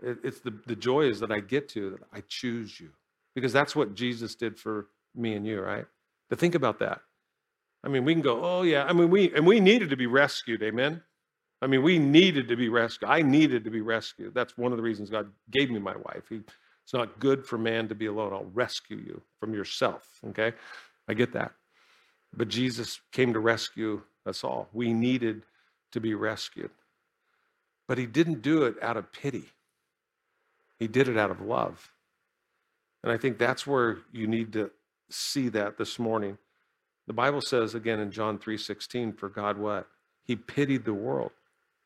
[0.04, 2.90] It, it's the, the joy is that I get to, that I choose you.
[3.34, 5.86] Because that's what Jesus did for me and you, right?
[6.30, 7.02] To think about that.
[7.84, 8.86] I mean, we can go, oh yeah.
[8.86, 11.02] I mean, we and we needed to be rescued, amen.
[11.62, 13.10] I mean, we needed to be rescued.
[13.10, 14.34] I needed to be rescued.
[14.34, 16.24] That's one of the reasons God gave me my wife.
[16.30, 16.42] He,
[16.86, 18.32] it's not good for man to be alone.
[18.32, 20.08] I'll rescue you from yourself.
[20.30, 20.54] Okay,
[21.08, 21.54] I get that.
[22.32, 24.70] But Jesus came to rescue us all.
[24.72, 25.42] We needed
[25.94, 26.70] to be rescued.
[27.88, 29.46] But he didn't do it out of pity.
[30.78, 31.92] He did it out of love.
[33.02, 34.70] And I think that's where you need to
[35.10, 36.38] see that this morning.
[37.08, 39.88] The Bible says again in John 3:16 for God what?
[40.24, 41.32] He pitied the world,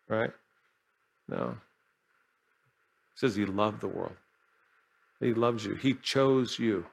[0.10, 0.34] right?
[1.30, 1.58] No.
[3.14, 4.16] It says he loved the world.
[5.20, 5.76] He loves you.
[5.76, 6.86] He chose you.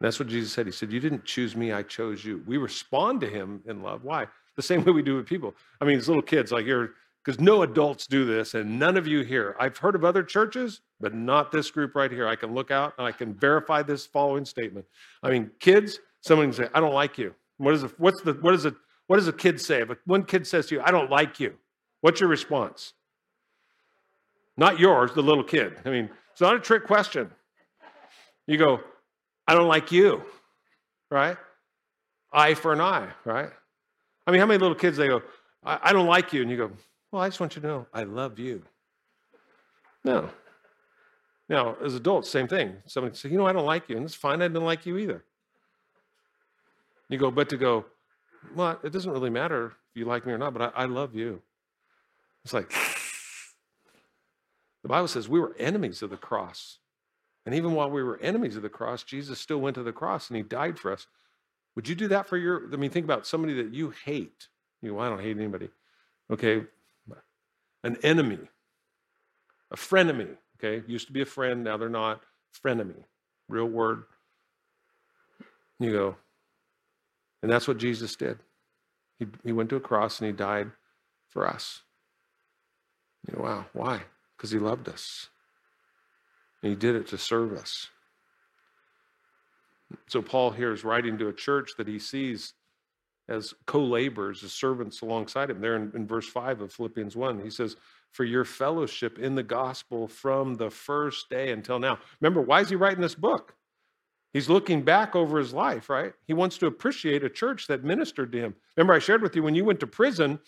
[0.00, 0.66] that's what Jesus said.
[0.66, 2.42] He said, You didn't choose me, I chose you.
[2.46, 4.04] We respond to him in love.
[4.04, 4.26] Why?
[4.56, 5.54] The same way we do with people.
[5.80, 6.90] I mean, as little kids, like you're,
[7.24, 9.54] because no adults do this, and none of you here.
[9.60, 12.26] I've heard of other churches, but not this group right here.
[12.26, 14.86] I can look out and I can verify this following statement.
[15.22, 17.34] I mean, kids, Someone can say, I don't like you.
[17.58, 18.74] What is the, what's the, what is it,
[19.08, 19.82] what does a kid say?
[19.82, 21.54] If one kid says to you, I don't like you,
[22.00, 22.94] what's your response?
[24.56, 25.74] Not yours, the little kid.
[25.84, 27.30] I mean, it's not a trick question.
[28.46, 28.80] You go,
[29.46, 30.22] I don't like you,
[31.10, 31.36] right?
[32.32, 33.50] Eye for an eye, right?
[34.26, 35.22] I mean, how many little kids they go,
[35.64, 36.42] I, I don't like you?
[36.42, 36.70] And you go,
[37.10, 38.62] Well, I just want you to know I love you.
[40.04, 40.30] No.
[41.48, 42.76] Now, as adults, same thing.
[42.86, 43.96] Somebody say, You know, I don't like you.
[43.96, 45.24] And it's fine, I didn't like you either.
[47.08, 47.84] You go, but to go,
[48.54, 51.14] well, it doesn't really matter if you like me or not, but I, I love
[51.14, 51.42] you.
[52.44, 52.72] It's like,
[54.82, 56.78] The Bible says we were enemies of the cross.
[57.44, 60.28] And even while we were enemies of the cross, Jesus still went to the cross
[60.28, 61.06] and he died for us.
[61.74, 62.68] Would you do that for your?
[62.72, 64.48] I mean, think about somebody that you hate.
[64.82, 65.70] You know, I don't hate anybody.
[66.30, 66.64] Okay.
[67.84, 68.38] An enemy,
[69.72, 70.36] a frenemy.
[70.56, 70.84] Okay.
[70.86, 72.22] Used to be a friend, now they're not.
[72.64, 73.02] Frenemy.
[73.48, 74.04] Real word.
[75.80, 76.16] You go,
[77.42, 78.38] and that's what Jesus did.
[79.18, 80.70] He, he went to a cross and he died
[81.28, 81.82] for us.
[83.26, 84.02] You know, wow, why?
[84.42, 85.28] Because he loved us.
[86.62, 87.90] And he did it to serve us.
[90.08, 92.54] So Paul here is writing to a church that he sees
[93.28, 95.60] as co-laborers, as servants alongside him.
[95.60, 97.76] There in, in verse 5 of Philippians 1, he says,
[98.10, 102.00] for your fellowship in the gospel from the first day until now.
[102.20, 103.54] Remember, why is he writing this book?
[104.32, 106.14] He's looking back over his life, right?
[106.26, 108.56] He wants to appreciate a church that ministered to him.
[108.76, 110.40] Remember, I shared with you when you went to prison,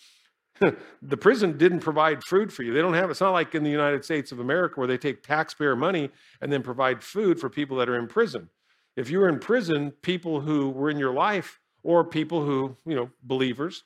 [1.01, 2.73] the prison didn't provide food for you.
[2.73, 5.21] They don't have, it's not like in the United States of America where they take
[5.21, 6.09] taxpayer money
[6.41, 8.49] and then provide food for people that are in prison.
[8.95, 12.95] If you were in prison, people who were in your life or people who, you
[12.95, 13.83] know, believers,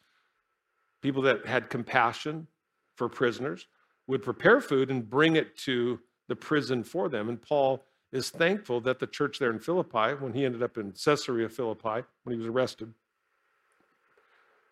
[1.02, 2.48] people that had compassion
[2.96, 3.68] for prisoners,
[4.08, 7.30] would prepare food and bring it to the prison for them.
[7.30, 10.92] And Paul is thankful that the church there in Philippi, when he ended up in
[10.92, 12.94] Caesarea Philippi, when he was arrested,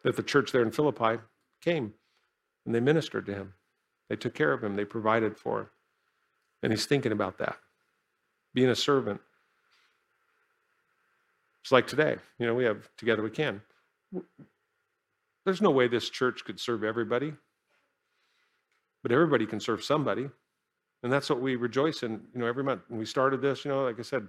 [0.03, 1.19] that the church there in Philippi
[1.61, 1.93] came
[2.65, 3.53] and they ministered to him.
[4.09, 5.69] They took care of him, they provided for him.
[6.63, 7.57] And he's thinking about that.
[8.53, 9.21] Being a servant.
[11.61, 13.61] It's like today, you know, we have Together We Can.
[15.45, 17.33] There's no way this church could serve everybody,
[19.03, 20.29] but everybody can serve somebody.
[21.03, 22.81] And that's what we rejoice in, you know, every month.
[22.87, 24.27] When we started this, you know, like I said,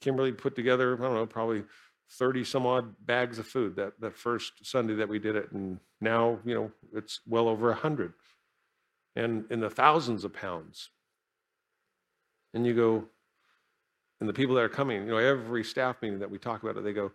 [0.00, 1.64] Kimberly put together, I don't know, probably
[2.10, 5.50] 30 some odd bags of food that, that first Sunday that we did it.
[5.52, 8.12] And now, you know, it's well over a hundred
[9.16, 10.90] and in the thousands of pounds.
[12.54, 13.04] And you go,
[14.20, 16.76] and the people that are coming, you know, every staff meeting that we talk about
[16.76, 17.12] it, they go,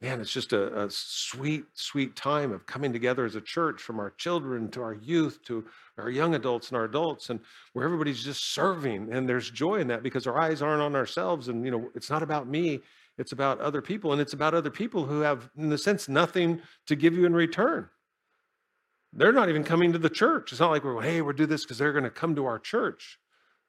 [0.00, 4.00] man, it's just a, a, sweet, sweet time of coming together as a church from
[4.00, 5.64] our children to our youth to
[5.98, 7.40] our young adults and our adults, and
[7.74, 9.12] where everybody's just serving.
[9.12, 11.48] And there's joy in that because our eyes aren't on ourselves.
[11.48, 12.80] And, you know, it's not about me,
[13.18, 14.12] it's about other people.
[14.12, 17.34] And it's about other people who have, in a sense, nothing to give you in
[17.34, 17.88] return.
[19.12, 20.52] They're not even coming to the church.
[20.52, 22.58] It's not like we're, hey, we're do this because they're going to come to our
[22.58, 23.18] church.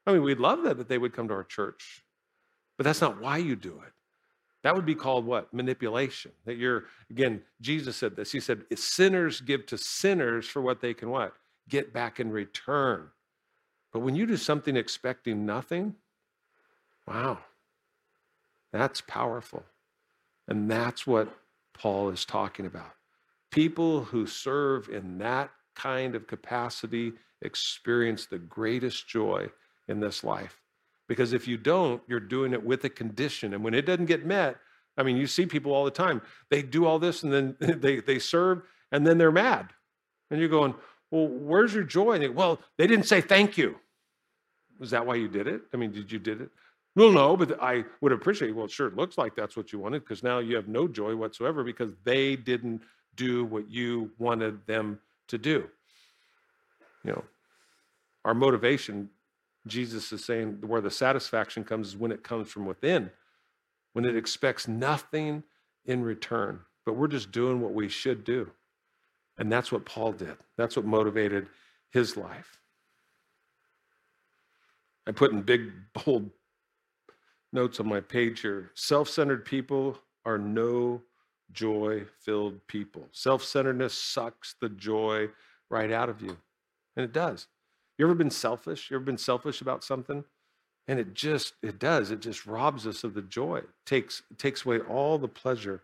[0.05, 2.03] I mean, we'd love that, that they would come to our church,
[2.77, 3.93] but that's not why you do it.
[4.63, 5.53] That would be called what?
[5.53, 6.31] Manipulation.
[6.45, 8.31] That you're, again, Jesus said this.
[8.31, 11.33] He said, sinners give to sinners for what they can what?
[11.67, 13.07] Get back in return.
[13.91, 15.95] But when you do something expecting nothing,
[17.07, 17.39] wow,
[18.71, 19.63] that's powerful.
[20.47, 21.29] And that's what
[21.73, 22.93] Paul is talking about.
[23.51, 29.49] People who serve in that kind of capacity experience the greatest joy
[29.87, 30.61] in this life.
[31.07, 33.53] Because if you don't, you're doing it with a condition.
[33.53, 34.57] And when it doesn't get met,
[34.97, 36.21] I mean, you see people all the time.
[36.49, 39.69] They do all this and then they, they serve and then they're mad.
[40.29, 40.73] And you're going,
[41.09, 42.13] well, where's your joy?
[42.13, 43.75] And they, well, they didn't say thank you.
[44.79, 45.61] Was that why you did it?
[45.73, 46.49] I mean, did you did it?
[46.95, 50.01] Well, no, but I would appreciate, well, sure, it looks like that's what you wanted
[50.01, 52.81] because now you have no joy whatsoever because they didn't
[53.15, 55.69] do what you wanted them to do.
[57.03, 57.23] You know,
[58.25, 59.09] our motivation
[59.67, 63.11] Jesus is saying where the satisfaction comes is when it comes from within,
[63.93, 65.43] when it expects nothing
[65.85, 68.49] in return, but we're just doing what we should do.
[69.37, 70.35] And that's what Paul did.
[70.57, 71.47] That's what motivated
[71.91, 72.59] his life.
[75.07, 76.29] I put in big, bold
[77.53, 81.01] notes on my page here self centered people are no
[81.51, 83.07] joy filled people.
[83.11, 85.29] Self centeredness sucks the joy
[85.69, 86.37] right out of you.
[86.95, 87.47] And it does.
[87.97, 88.89] You ever been selfish?
[88.89, 90.23] You ever been selfish about something?
[90.87, 92.11] And it just, it does.
[92.11, 93.57] It just robs us of the joy.
[93.57, 95.83] It takes, it takes away all the pleasure.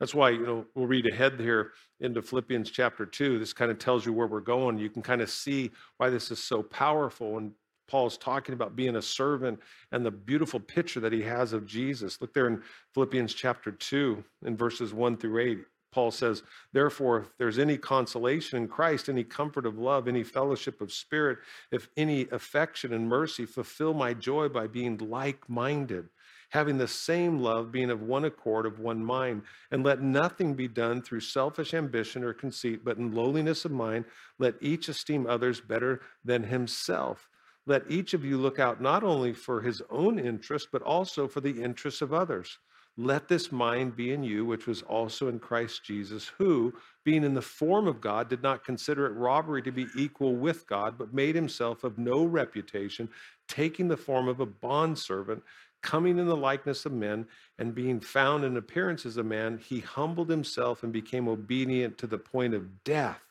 [0.00, 3.38] That's why, you know, we'll read ahead here into Philippians chapter 2.
[3.38, 4.78] This kind of tells you where we're going.
[4.78, 7.38] You can kind of see why this is so powerful.
[7.38, 7.52] And
[7.86, 9.60] Paul's talking about being a servant
[9.92, 12.20] and the beautiful picture that he has of Jesus.
[12.20, 12.62] Look there in
[12.94, 15.58] Philippians chapter 2, in verses 1 through 8.
[15.94, 16.42] Paul says,
[16.72, 21.38] Therefore, if there's any consolation in Christ, any comfort of love, any fellowship of spirit,
[21.70, 26.08] if any affection and mercy, fulfill my joy by being like minded,
[26.50, 29.42] having the same love, being of one accord, of one mind.
[29.70, 34.04] And let nothing be done through selfish ambition or conceit, but in lowliness of mind,
[34.40, 37.28] let each esteem others better than himself.
[37.66, 41.40] Let each of you look out not only for his own interest, but also for
[41.40, 42.58] the interests of others.
[42.96, 46.72] let this mind be in you, which was also in Christ Jesus, who,
[47.04, 50.66] being in the form of God, did not consider it robbery to be equal with
[50.68, 53.08] God, but made himself of no reputation,
[53.48, 55.42] taking the form of a bondservant,
[55.82, 57.26] coming in the likeness of men,
[57.58, 62.06] and being found in appearance as a man, he humbled himself and became obedient to
[62.06, 63.22] the point of death,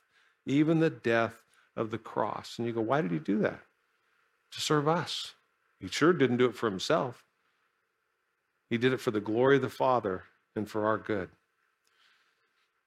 [0.45, 1.35] even the death
[1.77, 2.55] of the cross.
[2.57, 3.61] And you go, why did he do that?
[4.53, 5.33] To serve us.
[5.79, 7.23] He sure didn't do it for himself.
[8.69, 10.23] He did it for the glory of the Father
[10.55, 11.29] and for our good.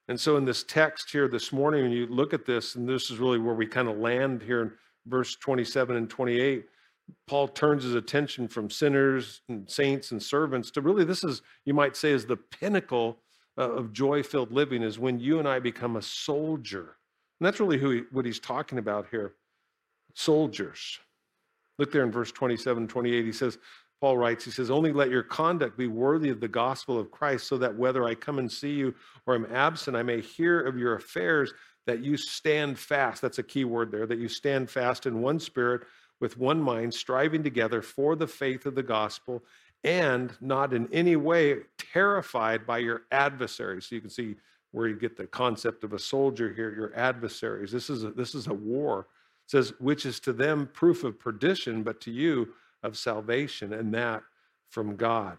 [0.07, 3.11] And so, in this text here this morning, when you look at this, and this
[3.11, 4.71] is really where we kind of land here in
[5.05, 6.65] verse 27 and 28,
[7.27, 11.73] Paul turns his attention from sinners and saints and servants to really, this is, you
[11.73, 13.17] might say, is the pinnacle
[13.57, 16.97] uh, of joy filled living, is when you and I become a soldier.
[17.39, 19.33] And that's really who he, what he's talking about here
[20.13, 20.99] soldiers.
[21.77, 23.25] Look there in verse 27 28.
[23.25, 23.57] He says,
[23.99, 27.47] Paul writes, he says, Only let your conduct be worthy of the gospel of Christ,
[27.47, 28.93] so that whether I come and see you
[29.25, 31.53] or am absent, I may hear of your affairs,
[31.87, 33.21] that you stand fast.
[33.21, 35.83] That's a key word there, that you stand fast in one spirit,
[36.19, 39.43] with one mind, striving together for the faith of the gospel,
[39.83, 43.87] and not in any way terrified by your adversaries.
[43.87, 44.35] So you can see
[44.71, 47.71] where you get the concept of a soldier here, your adversaries.
[47.71, 49.07] This is a, this is a war.
[49.47, 52.49] Says, which is to them proof of perdition, but to you,
[52.83, 54.21] of salvation, and that
[54.69, 55.37] from God.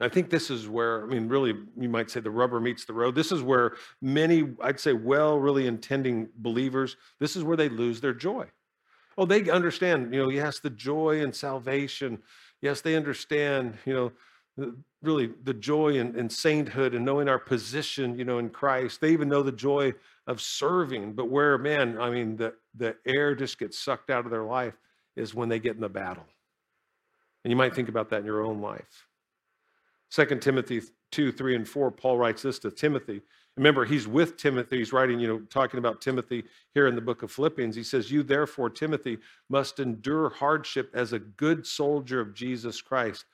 [0.00, 2.92] I think this is where, I mean, really, you might say the rubber meets the
[2.92, 3.14] road.
[3.14, 8.00] This is where many, I'd say, well, really intending believers, this is where they lose
[8.00, 8.46] their joy.
[9.16, 12.20] Oh, they understand, you know, yes, the joy and salvation.
[12.62, 14.12] Yes, they understand, you know,
[15.02, 19.00] really the joy and, sainthood and knowing our position, you know, in Christ.
[19.00, 19.94] They even know the joy
[20.26, 21.14] of serving.
[21.14, 24.74] But where, man, I mean, the, the air just gets sucked out of their life
[25.16, 26.24] is when they get in the battle.
[27.44, 29.06] And you might think about that in your own life.
[30.10, 33.22] Second Timothy 2, 3, and 4, Paul writes this to Timothy.
[33.56, 34.78] Remember, he's with Timothy.
[34.78, 37.76] He's writing, you know, talking about Timothy here in the book of Philippians.
[37.76, 39.18] He says, You therefore, Timothy,
[39.50, 43.26] must endure hardship as a good soldier of Jesus Christ.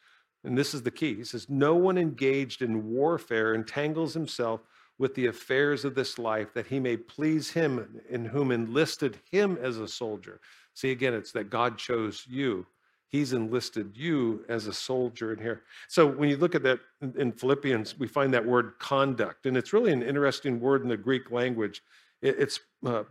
[0.44, 1.14] And this is the key.
[1.14, 4.60] He says, No one engaged in warfare entangles himself
[4.98, 9.56] with the affairs of this life that he may please him in whom enlisted him
[9.60, 10.40] as a soldier.
[10.74, 12.66] See, again, it's that God chose you.
[13.08, 15.62] He's enlisted you as a soldier in here.
[15.88, 16.80] So when you look at that
[17.16, 20.96] in Philippians, we find that word conduct, and it's really an interesting word in the
[20.96, 21.82] Greek language.
[22.20, 23.04] It's uh,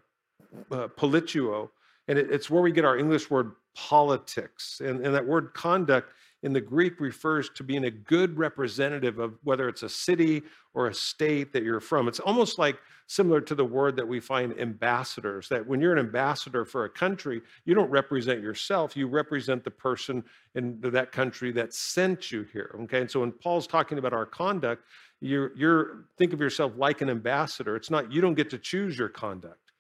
[0.72, 1.70] uh, politeuo,
[2.08, 4.82] and it's where we get our English word politics.
[4.84, 6.14] And, and that word conduct
[6.44, 10.88] in the Greek refers to being a good representative of whether it's a city or
[10.88, 12.08] a state that you're from.
[12.08, 12.78] It's almost like
[13.08, 16.90] similar to the word that we find ambassadors, that when you're an ambassador for a
[16.90, 20.24] country, you don't represent yourself, you represent the person
[20.56, 22.76] in that country that sent you here.
[22.82, 23.02] Okay.
[23.02, 24.84] And so when Paul's talking about our conduct,
[25.20, 27.76] you're, you're think of yourself like an ambassador.
[27.76, 29.72] It's not, you don't get to choose your conduct,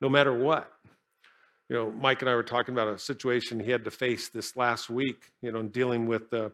[0.00, 0.72] no matter what
[1.70, 4.56] you know, Mike and I were talking about a situation he had to face this
[4.56, 6.48] last week, you know, dealing with uh,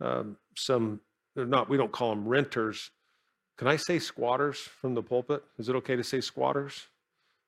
[0.00, 1.00] um, some,
[1.36, 2.90] they're not, we don't call them renters.
[3.58, 5.44] Can I say squatters from the pulpit?
[5.58, 6.86] Is it okay to say squatters?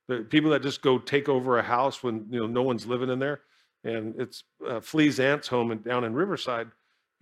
[0.09, 3.09] The people that just go take over a house when, you know, no one's living
[3.09, 3.41] in there.
[3.83, 6.71] And it's uh, Flea's aunt's home in, down in Riverside.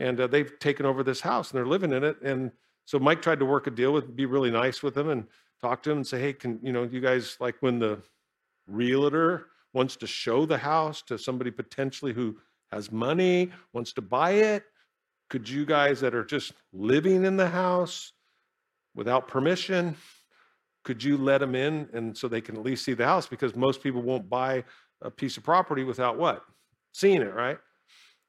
[0.00, 2.20] And uh, they've taken over this house and they're living in it.
[2.20, 2.50] And
[2.84, 5.28] so Mike tried to work a deal with, be really nice with them and
[5.62, 8.00] talk to him and say, hey, can, you know, you guys, like when the
[8.66, 12.38] realtor wants to show the house to somebody potentially who
[12.72, 14.64] has money, wants to buy it?
[15.28, 18.12] Could you guys that are just living in the house
[18.94, 19.96] without permission,
[20.84, 23.26] could you let them in and so they can at least see the house?
[23.26, 24.64] Because most people won't buy
[25.02, 26.44] a piece of property without what?
[26.92, 27.58] Seeing it, right?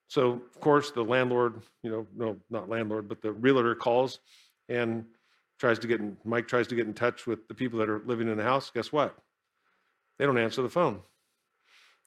[0.07, 4.19] So, of course, the landlord, you know, no, not landlord, but the realtor calls
[4.69, 5.05] and
[5.59, 8.01] tries to get in, Mike tries to get in touch with the people that are
[8.05, 8.71] living in the house.
[8.73, 9.15] Guess what?
[10.17, 11.01] They don't answer the phone.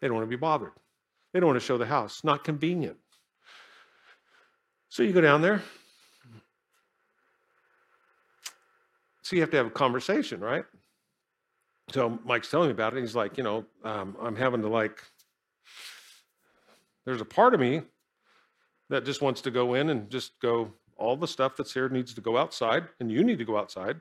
[0.01, 0.72] They don't want to be bothered.
[1.32, 2.24] They don't want to show the house.
[2.24, 2.96] Not convenient.
[4.88, 5.62] So you go down there.
[9.22, 10.64] So you have to have a conversation, right?
[11.90, 13.01] So Mike's telling me about it.
[13.01, 15.03] He's like, you know, um, I'm having to like,
[17.05, 17.82] there's a part of me
[18.88, 22.12] that just wants to go in and just go, all the stuff that's here needs
[22.14, 24.01] to go outside, and you need to go outside.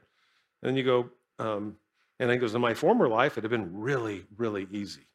[0.64, 1.76] And you go, um,
[2.20, 5.08] and then he goes, in my former life, it had been really, really easy.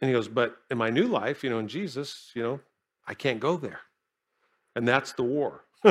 [0.00, 2.60] And he goes, But in my new life, you know, in Jesus, you know,
[3.06, 3.80] I can't go there.
[4.76, 5.64] And that's the war.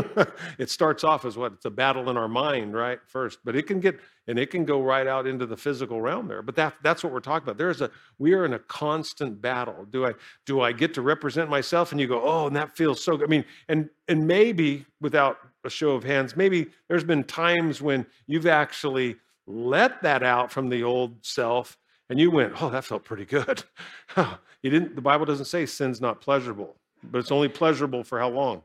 [0.60, 1.54] it starts off as what?
[1.54, 3.00] It's a battle in our mind, right?
[3.08, 6.28] First, but it can get and it can go right out into the physical realm
[6.28, 6.44] there.
[6.44, 7.58] But that that's what we're talking about.
[7.58, 7.90] There's a
[8.20, 9.88] we are in a constant battle.
[9.90, 10.14] Do I
[10.46, 11.92] do I get to represent myself?
[11.92, 13.28] And you go, oh, and that feels so good.
[13.28, 18.06] I mean, and and maybe without a show of hands, maybe there's been times when
[18.28, 19.16] you've actually
[19.48, 21.79] let that out from the old self
[22.10, 23.64] and you went, oh, that felt pretty good.
[24.18, 28.30] you didn't, the Bible doesn't say sin's not pleasurable, but it's only pleasurable for how
[28.30, 28.64] long?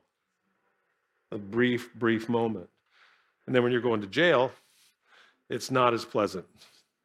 [1.30, 2.68] A brief, brief moment.
[3.46, 4.50] And then when you're going to jail,
[5.50, 6.46] it's not as pleasant.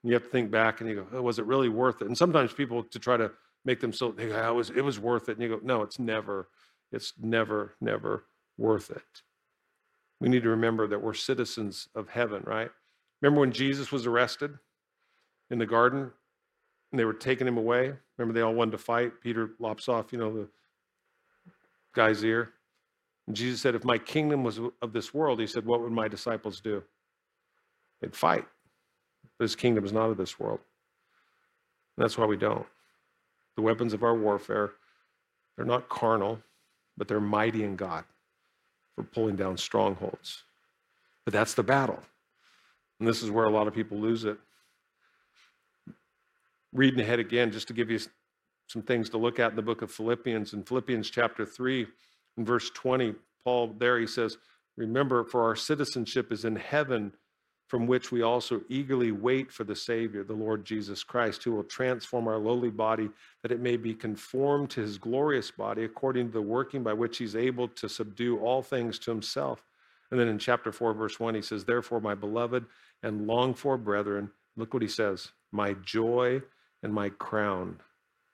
[0.03, 2.07] You have to think back and you go, oh, was it really worth it?
[2.07, 3.31] And sometimes people to try to
[3.65, 5.33] make them so they go, oh, it was, it was worth it.
[5.33, 6.47] And you go, no, it's never,
[6.93, 8.23] it's never, never
[8.57, 9.03] worth it.
[10.21, 12.69] We need to remember that we're citizens of heaven, right?
[13.21, 14.57] Remember when Jesus was arrested
[15.49, 16.11] in the garden?
[16.91, 17.93] And they were taking him away.
[18.17, 19.21] Remember, they all wanted to fight.
[19.21, 20.47] Peter lops off, you know, the
[21.93, 22.53] guy's ear.
[23.27, 26.07] And Jesus said, If my kingdom was of this world, he said, what would my
[26.07, 26.83] disciples do?
[28.01, 28.45] They'd fight.
[29.37, 30.59] But his kingdom is not of this world.
[31.95, 32.65] And that's why we don't.
[33.55, 34.71] The weapons of our warfare,
[35.55, 36.39] they're not carnal,
[36.97, 38.05] but they're mighty in God
[38.95, 40.43] for pulling down strongholds.
[41.25, 41.99] But that's the battle.
[42.99, 44.37] And this is where a lot of people lose it
[46.73, 47.99] reading ahead again just to give you
[48.67, 50.53] some things to look at in the book of Philippians.
[50.53, 51.87] In Philippians chapter 3,
[52.37, 54.37] in verse 20, Paul there he says,
[54.77, 57.11] Remember, for our citizenship is in heaven,
[57.67, 61.63] from which we also eagerly wait for the Savior, the Lord Jesus Christ, who will
[61.63, 63.09] transform our lowly body
[63.41, 67.17] that it may be conformed to his glorious body, according to the working by which
[67.17, 69.63] he's able to subdue all things to himself.
[70.11, 72.65] And then in chapter 4, verse 1, he says, Therefore, my beloved
[73.03, 76.41] and longed for brethren, look what he says, my joy
[76.83, 77.79] and my crown.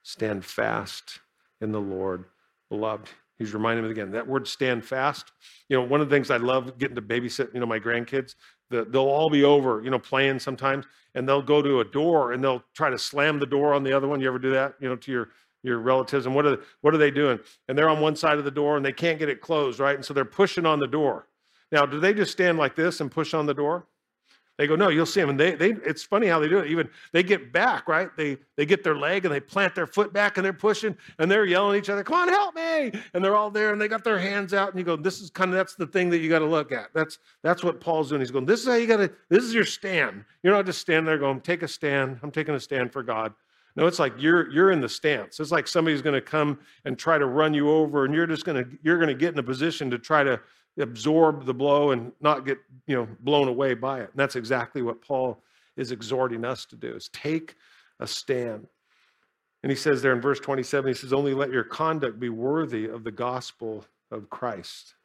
[0.03, 1.19] Stand fast
[1.61, 2.25] in the Lord,
[2.69, 3.09] beloved.
[3.37, 5.31] He's reminding me again that word stand fast.
[5.67, 8.35] You know, one of the things I love getting to babysit, you know, my grandkids,
[8.69, 10.85] the, they'll all be over, you know, playing sometimes,
[11.15, 13.93] and they'll go to a door and they'll try to slam the door on the
[13.93, 14.21] other one.
[14.21, 15.29] You ever do that, you know, to your
[15.63, 16.25] your relatives?
[16.25, 17.39] And what are what are they doing?
[17.67, 19.95] And they're on one side of the door and they can't get it closed, right?
[19.95, 21.27] And so they're pushing on the door.
[21.71, 23.87] Now, do they just stand like this and push on the door?
[24.57, 25.31] They go, no, you'll see them.
[25.31, 26.71] And they, they, it's funny how they do it.
[26.71, 28.09] Even they get back, right?
[28.15, 31.29] They, they get their leg and they plant their foot back and they're pushing and
[31.29, 32.91] they're yelling at each other, come on, help me.
[33.13, 34.69] And they're all there and they got their hands out.
[34.69, 36.71] And you go, this is kind of, that's the thing that you got to look
[36.71, 36.87] at.
[36.93, 38.21] That's, that's what Paul's doing.
[38.21, 40.23] He's going, this is how you got to, this is your stand.
[40.41, 42.19] You're not just standing there going, take a stand.
[42.23, 43.33] I'm taking a stand for God.
[43.77, 45.39] No, it's like you're you're in the stance.
[45.41, 48.45] It's like somebody's going to come and try to run you over, and you're just
[48.45, 50.39] going to you're going to get in a position to try to
[50.77, 52.57] absorb the blow and not get
[52.87, 54.09] you know blown away by it.
[54.11, 55.41] And that's exactly what paul
[55.77, 57.55] is exhorting us to do is take
[57.99, 58.67] a stand.
[59.63, 62.85] And he says there in verse 27 he says only let your conduct be worthy
[62.85, 64.95] of the gospel of christ.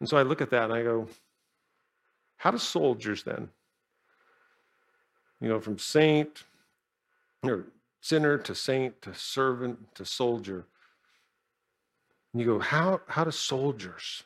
[0.00, 1.08] And so i look at that and i go
[2.36, 3.48] how do soldiers then
[5.40, 6.44] you know from saint
[7.42, 7.66] or
[8.00, 10.66] sinner to saint to servant to soldier
[12.32, 14.24] and you go how how do soldiers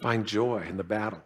[0.00, 1.22] find joy in the battle.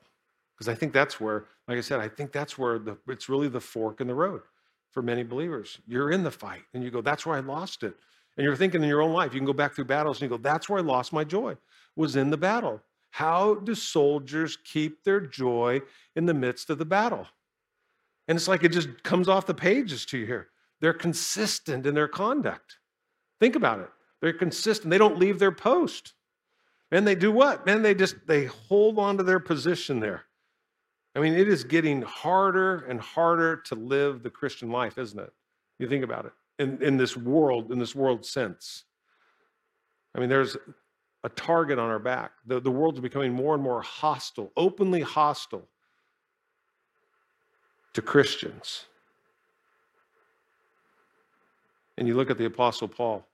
[0.57, 3.49] Because I think that's where, like I said, I think that's where the, it's really
[3.49, 4.43] the fork in the road
[4.91, 5.79] for many believers.
[5.87, 7.95] You're in the fight and you go, that's where I lost it.
[8.37, 10.37] And you're thinking in your own life, you can go back through battles and you
[10.37, 11.57] go, that's where I lost my joy,
[11.97, 12.81] was in the battle.
[13.11, 15.83] How do soldiers keep their joy
[16.17, 17.29] in the midst of the battle?
[18.27, 20.49] And it's like it just comes off the pages to you here.
[20.81, 22.79] They're consistent in their conduct.
[23.41, 23.91] Think about it.
[24.21, 24.91] They're consistent.
[24.91, 26.15] They don't leave their post.
[26.95, 27.67] And they do what?
[27.67, 30.27] Man, they just they hold on to their position there.
[31.17, 35.33] I mean, it is getting harder and harder to live the Christian life, isn't it?
[35.81, 38.85] You think about it in, in this world, in this world sense.
[40.15, 40.57] I mean, there's
[41.25, 42.31] a target on our back.
[42.47, 45.67] The, the world's becoming more and more hostile, openly hostile
[47.95, 48.85] to Christians.
[51.99, 53.27] And you look at the Apostle Paul.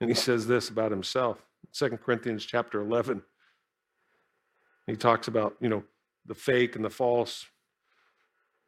[0.00, 1.44] And he says this about himself.
[1.72, 3.22] Second Corinthians chapter 11.
[4.86, 5.82] He talks about, you know,
[6.26, 7.46] the fake and the false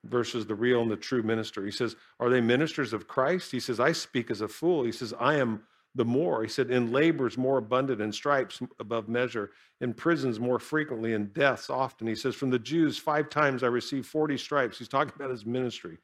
[0.04, 1.64] versus the real and the true minister.
[1.64, 3.50] He says, Are they ministers of Christ?
[3.50, 4.84] He says, I speak as a fool.
[4.84, 5.62] He says, I am
[5.94, 6.42] the more.
[6.42, 9.50] He said, In labors more abundant, in stripes above measure,
[9.80, 12.06] in prisons more frequently, in deaths often.
[12.06, 14.78] He says, From the Jews, five times I received 40 stripes.
[14.78, 15.98] He's talking about his ministry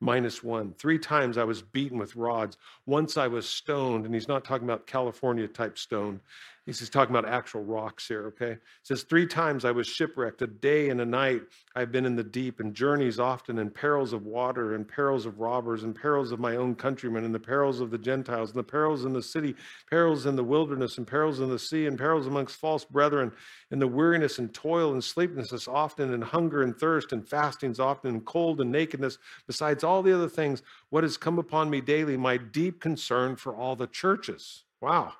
[0.00, 0.72] minus one.
[0.78, 2.56] Three times I was beaten with rods.
[2.86, 6.20] Once I was stoned, and he's not talking about California type stone.
[6.68, 8.58] He's talking about actual rocks here, okay?
[8.82, 11.40] Says, Three times I was shipwrecked, a day and a night
[11.74, 15.40] I've been in the deep, and journeys often, and perils of water, and perils of
[15.40, 18.62] robbers, and perils of my own countrymen, and the perils of the Gentiles, and the
[18.62, 19.54] perils in the city,
[19.88, 23.32] perils in the wilderness, and perils in the sea, and perils amongst false brethren,
[23.70, 28.10] and the weariness and toil and sleeplessness often, and hunger and thirst, and fastings often,
[28.10, 29.16] and cold and nakedness,
[29.46, 33.56] besides all the other things, what has come upon me daily, my deep concern for
[33.56, 34.64] all the churches.
[34.82, 35.14] Wow.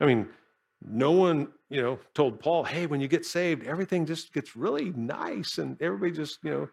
[0.00, 0.28] I mean,
[0.82, 4.90] no one, you know, told Paul, hey, when you get saved, everything just gets really
[4.90, 6.68] nice and everybody just, you know,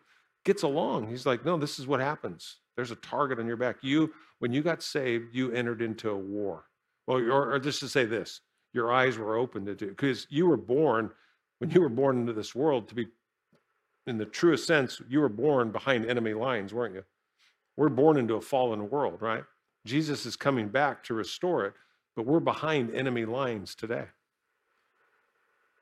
[0.46, 1.08] gets along.
[1.08, 2.58] He's like, no, this is what happens.
[2.76, 3.78] There's a target on your back.
[3.82, 6.66] You, when you got saved, you entered into a war.
[7.08, 8.42] Well, or, or just to say this,
[8.74, 11.12] your eyes were open to because you were born,
[11.60, 13.08] when you were born into this world, to be,
[14.08, 17.04] in the truest sense, you were born behind enemy lines, weren't you?
[17.78, 19.44] We're born into a fallen world, right?
[19.86, 21.74] Jesus is coming back to restore it.
[22.16, 24.06] But we're behind enemy lines today.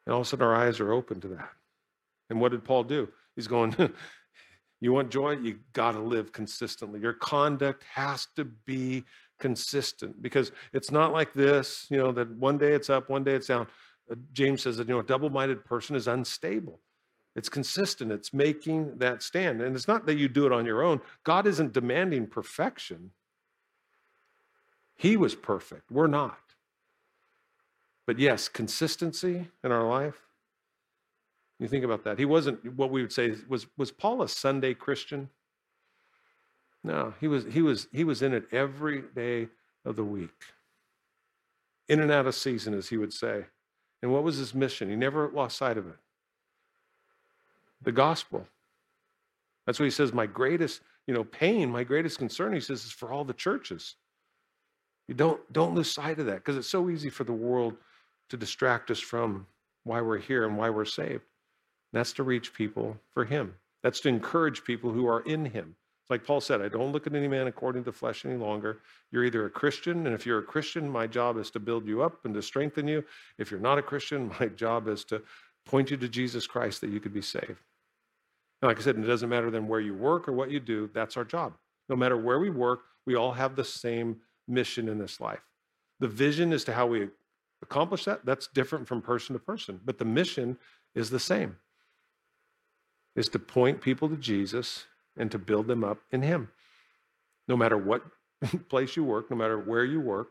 [0.06, 1.50] And all of a sudden our eyes are open to that.
[2.30, 3.10] And what did Paul do?
[3.36, 3.76] He's going,
[4.82, 5.34] You want joy?
[5.34, 7.00] You got to live consistently.
[7.00, 9.04] Your conduct has to be
[9.40, 13.34] consistent because it's not like this, you know, that one day it's up, one day
[13.34, 13.68] it's down.
[14.12, 16.80] Uh, James says that, you know, a double minded person is unstable.
[17.36, 19.62] It's consistent, it's making that stand.
[19.62, 21.00] And it's not that you do it on your own.
[21.24, 23.12] God isn't demanding perfection,
[25.02, 25.90] he was perfect.
[25.90, 26.38] We're not.
[28.06, 30.28] But yes, consistency in our life.
[31.60, 32.20] You think about that.
[32.20, 35.28] He wasn't what we would say was was Paul a Sunday Christian?
[36.84, 39.48] No, he was he was he was in it every day
[39.86, 40.44] of the week.
[41.90, 43.46] In and out of season, as he would say.
[44.04, 44.88] And what was his mission?
[44.88, 45.98] He never lost sight of it.
[47.82, 48.46] The gospel.
[49.66, 52.92] That's what he says, my greatest, you know, pain, my greatest concern, he says, is
[52.92, 53.96] for all the churches.
[55.12, 57.76] You don't don't lose sight of that because it's so easy for the world
[58.30, 59.46] to distract us from
[59.84, 61.24] why we're here and why we're saved.
[61.92, 63.54] That's to reach people for him.
[63.84, 65.76] That's to encourage people who are in him.
[66.04, 68.38] It's like Paul said, I don't look at any man according to the flesh any
[68.38, 68.80] longer.
[69.12, 72.02] You're either a Christian, and if you're a Christian, my job is to build you
[72.02, 73.04] up and to strengthen you.
[73.38, 75.22] If you're not a Christian, my job is to
[75.66, 77.60] point you to Jesus Christ that you could be saved.
[78.62, 80.90] And like I said, it doesn't matter then where you work or what you do,
[80.94, 81.52] that's our job.
[81.90, 84.16] No matter where we work, we all have the same
[84.52, 85.42] mission in this life.
[86.00, 87.10] The vision as to how we
[87.62, 90.58] accomplish that, that's different from person to person, but the mission
[90.96, 91.58] is the same.
[93.16, 94.86] Is to point people to Jesus
[95.18, 96.50] and to build them up in him.
[97.48, 98.04] No matter what
[98.70, 100.30] place you work, no matter where you work,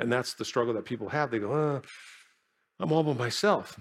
[0.00, 1.30] and that's the struggle that people have.
[1.30, 1.80] They go, uh,
[2.80, 3.78] I'm all by myself.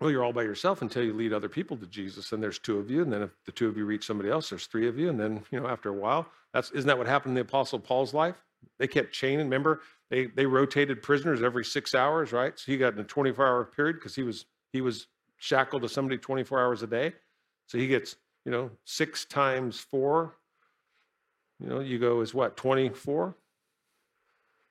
[0.00, 2.78] Well, you're all by yourself until you lead other people to Jesus, and there's two
[2.78, 4.98] of you, and then if the two of you reach somebody else, there's three of
[4.98, 7.42] you, and then you know after a while, that's isn't that what happened in the
[7.42, 8.36] Apostle Paul's life?
[8.78, 9.40] They kept chaining.
[9.40, 9.80] Remember,
[10.10, 12.58] they they rotated prisoners every six hours, right?
[12.58, 15.06] So he got in a 24 hour period because he was he was
[15.36, 17.12] shackled to somebody 24 hours a day.
[17.66, 20.36] So he gets you know six times four.
[21.60, 23.36] You know, you go is what 24.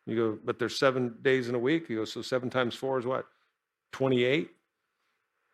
[0.05, 1.87] You go, but there's seven days in a week.
[1.87, 3.25] You go, so seven times four is what
[3.91, 4.49] 28.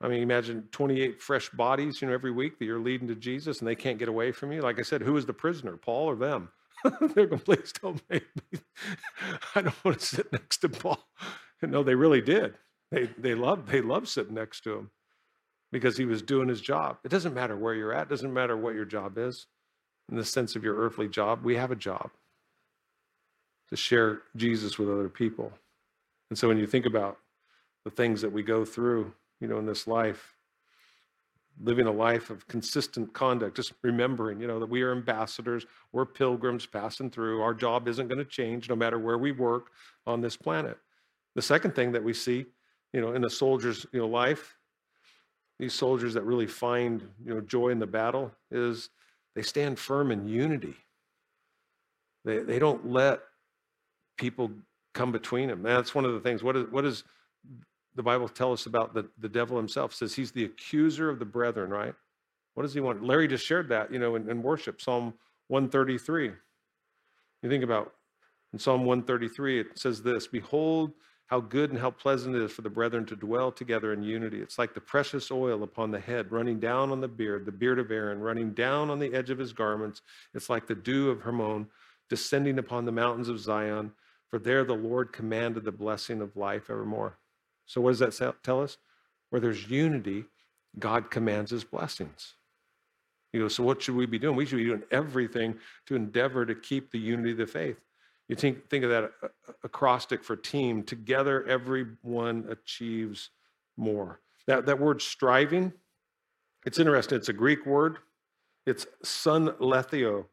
[0.02, 3.60] I mean, imagine 28 fresh bodies, you know, every week that you're leading to Jesus
[3.60, 4.62] and they can't get away from you.
[4.62, 6.50] Like I said, who is the prisoner, Paul or them?
[7.16, 8.60] They're going, please don't make me.
[9.56, 11.04] I don't want to sit next to Paul.
[11.62, 12.56] And no, they really did.
[12.92, 14.92] They they loved they loved sitting next to him
[15.72, 16.98] because he was doing his job.
[17.04, 18.04] It doesn't matter where you're at.
[18.04, 19.48] It doesn't matter what your job is.
[20.10, 22.12] In the sense of your earthly job, we have a job
[23.70, 25.52] to share Jesus with other people.
[26.30, 27.18] And so when you think about
[27.84, 30.35] the things that we go through, you know, in this life,
[31.62, 36.06] living a life of consistent conduct, just remembering, you know, that we are ambassadors, we're
[36.06, 37.42] pilgrims passing through.
[37.42, 39.68] Our job isn't going to change no matter where we work
[40.06, 40.78] on this planet.
[41.36, 42.46] The second thing that we see,
[42.94, 44.58] you know, in a soldier's, you know, life,
[45.60, 48.90] these soldiers that really find, you know, joy in the battle is
[49.36, 50.76] they stand firm in unity.
[52.26, 53.22] They, they don't let
[54.18, 54.52] people
[54.94, 55.64] come between them.
[55.64, 56.44] That's one of the things.
[56.44, 57.04] What is, what is
[57.96, 59.94] the Bible tell us about the, the devil himself?
[59.94, 61.94] Says he's the accuser of the brethren, right?
[62.54, 63.04] What does he want?
[63.04, 65.14] Larry just shared that, you know, in, in worship, Psalm
[65.48, 66.32] 133.
[67.44, 67.94] You think about
[68.54, 70.94] in Psalm 133, it says this Behold,
[71.28, 74.42] how good and how pleasant it is for the brethren to dwell together in unity.
[74.42, 77.80] It's like the precious oil upon the head, running down on the beard, the beard
[77.80, 80.02] of Aaron, running down on the edge of his garments.
[80.34, 81.68] It's like the dew of Hermon,
[82.10, 83.92] descending upon the mountains of Zion.
[84.30, 87.18] For there the Lord commanded the blessing of life evermore.
[87.66, 88.78] So, what does that tell us?
[89.30, 90.26] Where there's unity,
[90.78, 92.36] God commands his blessings.
[93.34, 94.36] You go, so what should we be doing?
[94.36, 95.58] We should be doing everything
[95.88, 97.78] to endeavor to keep the unity of the faith.
[98.30, 100.84] You think, think of that uh, uh, acrostic for team.
[100.84, 103.30] Together, everyone achieves
[103.78, 104.22] more.
[104.48, 105.74] That, that word striving,
[106.66, 107.18] it's interesting.
[107.18, 107.98] It's a Greek word.
[108.66, 110.26] It's sunathleo,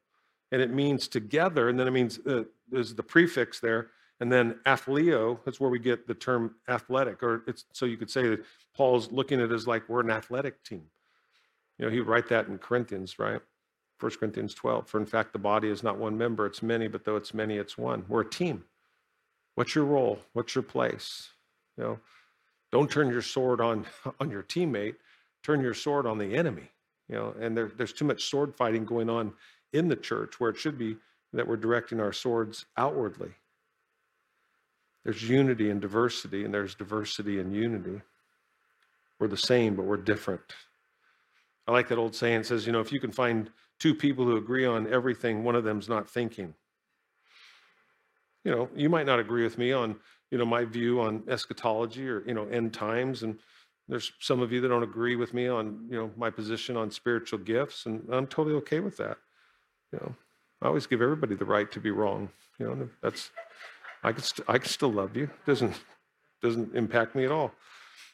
[0.52, 3.90] and it means together, and then it means uh, there's the prefix there,
[4.22, 8.08] and then athleo, that's where we get the term athletic, or it's so you could
[8.08, 10.84] say that Paul's looking at it as like we're an athletic team.
[11.76, 13.40] You know, he would write that in Corinthians, right?
[13.98, 14.86] 1 Corinthians 12.
[14.86, 17.56] For in fact, the body is not one member, it's many, but though it's many,
[17.56, 18.04] it's one.
[18.06, 18.62] We're a team.
[19.56, 20.20] What's your role?
[20.34, 21.30] What's your place?
[21.76, 21.98] You know,
[22.70, 23.86] don't turn your sword on
[24.20, 24.94] on your teammate,
[25.42, 26.70] turn your sword on the enemy.
[27.08, 29.32] You know, and there, there's too much sword fighting going on
[29.72, 30.96] in the church where it should be
[31.32, 33.32] that we're directing our swords outwardly.
[35.04, 38.00] There's unity and diversity, and there's diversity and unity.
[39.18, 40.42] We're the same, but we're different.
[41.66, 44.24] I like that old saying it says, you know, if you can find two people
[44.24, 46.54] who agree on everything, one of them's not thinking.
[48.44, 49.96] You know, you might not agree with me on,
[50.30, 53.22] you know, my view on eschatology or, you know, end times.
[53.22, 53.38] And
[53.88, 56.90] there's some of you that don't agree with me on, you know, my position on
[56.90, 57.86] spiritual gifts.
[57.86, 59.18] And I'm totally okay with that.
[59.92, 60.14] You know,
[60.62, 62.28] I always give everybody the right to be wrong.
[62.58, 63.30] You know, that's,
[64.02, 65.30] I can, st- I can still love you.
[65.46, 65.80] Doesn't,
[66.42, 67.52] doesn't impact me at all.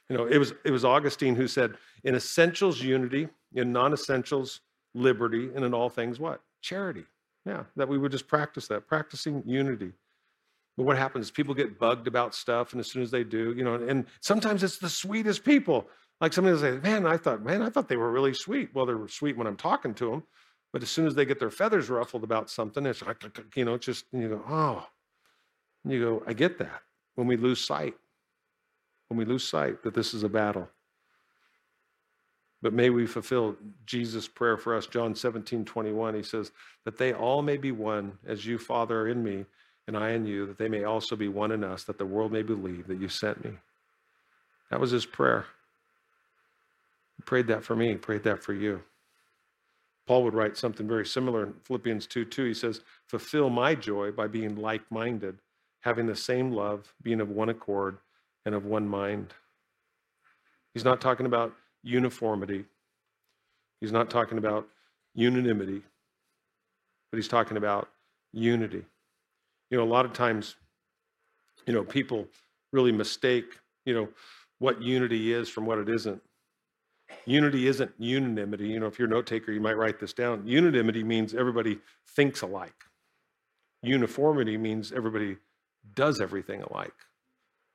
[0.08, 1.74] You know, it was, it was Augustine who said,
[2.04, 4.60] in essentials, unity, in non-essentials,
[4.94, 6.40] liberty, and in all things what?
[6.62, 7.04] Charity.
[7.44, 9.92] Yeah, that we would just practice that, practicing unity.
[10.76, 11.30] But what happens?
[11.30, 14.62] People get bugged about stuff, and as soon as they do, you know, and sometimes
[14.62, 15.88] it's the sweetest people.
[16.20, 18.86] Like somebody will say, "Man, I thought, man, I thought they were really sweet." Well,
[18.86, 20.24] they're sweet when I'm talking to them,
[20.72, 23.22] but as soon as they get their feathers ruffled about something, it's like,
[23.56, 24.86] you know, just you go, "Oh,"
[25.84, 26.82] and you go, "I get that."
[27.14, 27.96] When we lose sight,
[29.08, 30.68] when we lose sight that this is a battle,
[32.60, 33.56] but may we fulfill
[33.86, 36.14] Jesus' prayer for us, John 17, 21.
[36.14, 36.50] He says,
[36.84, 39.44] That they all may be one, as you, Father, are in me,
[39.86, 42.32] and I in you, that they may also be one in us, that the world
[42.32, 43.52] may believe that you sent me.
[44.70, 45.46] That was his prayer.
[47.16, 48.82] He prayed that for me, he prayed that for you.
[50.06, 52.44] Paul would write something very similar in Philippians 2 2.
[52.44, 55.38] He says, Fulfill my joy by being like minded,
[55.80, 57.98] having the same love, being of one accord,
[58.44, 59.32] and of one mind.
[60.74, 61.52] He's not talking about
[61.82, 62.64] uniformity.
[63.80, 64.66] He's not talking about
[65.14, 65.82] unanimity,
[67.10, 67.88] but he's talking about
[68.32, 68.84] unity.
[69.70, 70.56] You know, a lot of times,
[71.66, 72.26] you know, people
[72.72, 74.08] really mistake, you know,
[74.58, 76.20] what unity is from what it isn't.
[77.24, 78.68] Unity isn't unanimity.
[78.68, 80.46] You know, if you're a note taker, you might write this down.
[80.46, 82.84] Unanimity means everybody thinks alike.
[83.82, 85.36] Uniformity means everybody
[85.94, 86.94] does everything alike.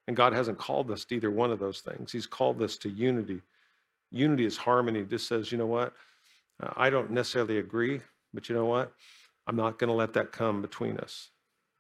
[0.08, 2.12] And God hasn't called us to either one of those things.
[2.12, 3.42] He's called us to unity.
[4.12, 5.04] Unity is harmony.
[5.04, 5.94] Just says, you know what?
[6.76, 8.02] I don't necessarily agree,
[8.34, 8.92] but you know what?
[9.48, 11.30] I'm not going to let that come between us.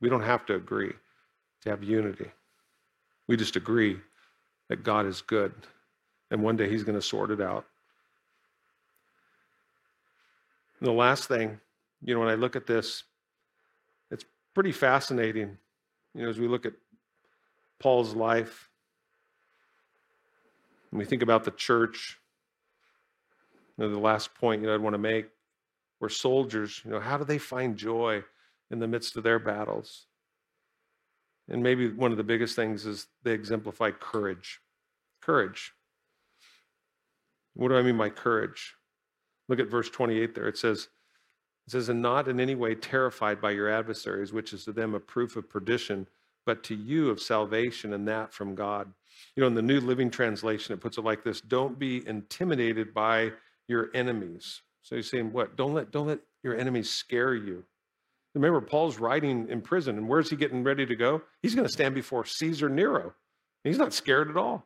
[0.01, 0.93] We don't have to agree
[1.61, 2.31] to have unity.
[3.27, 3.97] We just agree
[4.69, 5.53] that God is good
[6.33, 7.65] and one day he's going to sort it out.
[10.79, 11.59] And the last thing,
[12.01, 13.03] you know, when I look at this,
[14.09, 15.59] it's pretty fascinating,
[16.13, 16.73] you know, as we look at
[17.79, 18.69] Paul's life,
[20.89, 22.19] when we think about the church,
[23.77, 25.27] you know, the last point you know I'd want to make
[25.99, 28.23] were soldiers, you know, how do they find joy
[28.69, 30.05] in the midst of their battles?
[31.49, 34.59] And maybe one of the biggest things is they exemplify courage.
[35.21, 35.73] Courage.
[37.53, 38.75] What do I mean by courage?
[39.49, 40.47] Look at verse 28 there.
[40.47, 40.87] It says,
[41.67, 44.93] it says, and not in any way terrified by your adversaries, which is to them
[44.93, 46.07] a proof of perdition,
[46.45, 48.91] but to you of salvation, and that from God.
[49.35, 52.93] You know, in the New Living Translation, it puts it like this Don't be intimidated
[52.93, 53.31] by
[53.67, 54.61] your enemies.
[54.81, 55.55] So he's saying, what?
[55.55, 57.63] Don't let, don't let your enemies scare you.
[58.35, 61.21] Remember, Paul's writing in prison, and where's he getting ready to go?
[61.41, 63.13] He's going to stand before Caesar Nero.
[63.63, 64.65] He's not scared at all.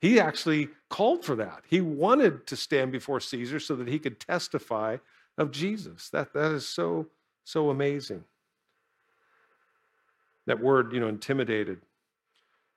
[0.00, 1.62] He actually called for that.
[1.68, 4.98] He wanted to stand before Caesar so that he could testify
[5.40, 6.10] of Jesus.
[6.10, 7.06] That, that is so,
[7.44, 8.24] so amazing.
[10.46, 11.80] That word, you know, intimidated.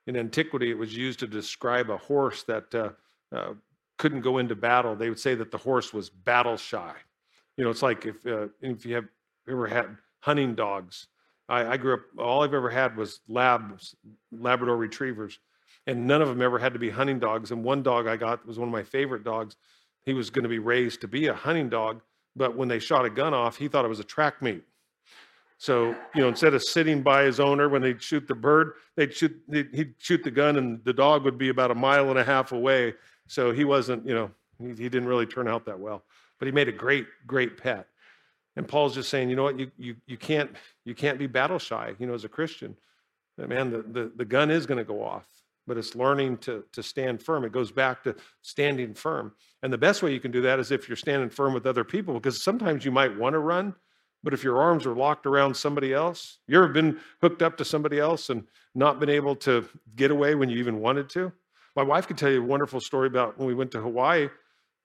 [0.06, 2.90] In antiquity, it was used to describe a horse that uh,
[3.34, 3.54] uh,
[3.98, 6.92] couldn't go into battle, they would say that the horse was battle shy.
[7.56, 9.06] You know, it's like if uh, if you have
[9.48, 11.06] ever had hunting dogs.
[11.48, 12.00] I, I, grew up.
[12.18, 13.94] All I've ever had was labs,
[14.32, 15.38] Labrador retrievers,
[15.86, 17.50] and none of them ever had to be hunting dogs.
[17.50, 19.56] And one dog I got was one of my favorite dogs.
[20.02, 22.00] He was going to be raised to be a hunting dog,
[22.36, 24.64] but when they shot a gun off, he thought it was a track meet.
[25.58, 29.14] So, you know, instead of sitting by his owner when they'd shoot the bird, they'd
[29.14, 32.24] shoot, he'd shoot the gun and the dog would be about a mile and a
[32.24, 32.94] half away
[33.26, 36.02] so he wasn't, you know, he, he didn't really turn out that well.
[36.38, 37.86] But he made a great, great pet.
[38.56, 40.50] And Paul's just saying, you know what, you, you, you, can't,
[40.84, 42.76] you can't be battle shy, you know, as a Christian.
[43.36, 45.26] Man, the, the, the gun is going to go off,
[45.66, 47.44] but it's learning to, to stand firm.
[47.44, 49.32] It goes back to standing firm.
[49.62, 51.84] And the best way you can do that is if you're standing firm with other
[51.84, 53.74] people, because sometimes you might want to run,
[54.22, 57.64] but if your arms are locked around somebody else, you ever been hooked up to
[57.64, 58.44] somebody else and
[58.74, 61.32] not been able to get away when you even wanted to?
[61.76, 64.28] My wife could tell you a wonderful story about when we went to Hawaii,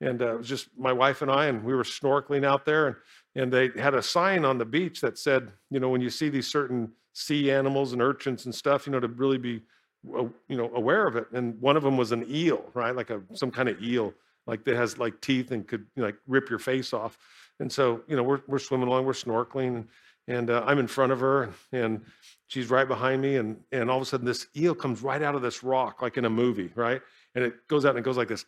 [0.01, 2.87] and uh, it was just my wife and I, and we were snorkeling out there,
[2.87, 2.95] and
[3.35, 6.29] and they had a sign on the beach that said, you know, when you see
[6.29, 9.61] these certain sea animals and urchins and stuff, you know, to really be,
[10.03, 11.27] you know, aware of it.
[11.31, 12.95] And one of them was an eel, right?
[12.95, 14.13] Like a some kind of eel,
[14.47, 17.17] like that has like teeth and could you know, like rip your face off.
[17.59, 19.85] And so, you know, we're, we're swimming along, we're snorkeling,
[20.27, 22.01] and uh, I'm in front of her, and
[22.47, 23.35] she's right behind me.
[23.35, 26.17] And, and all of a sudden, this eel comes right out of this rock, like
[26.17, 27.01] in a movie, right?
[27.35, 28.45] And it goes out and it goes like this,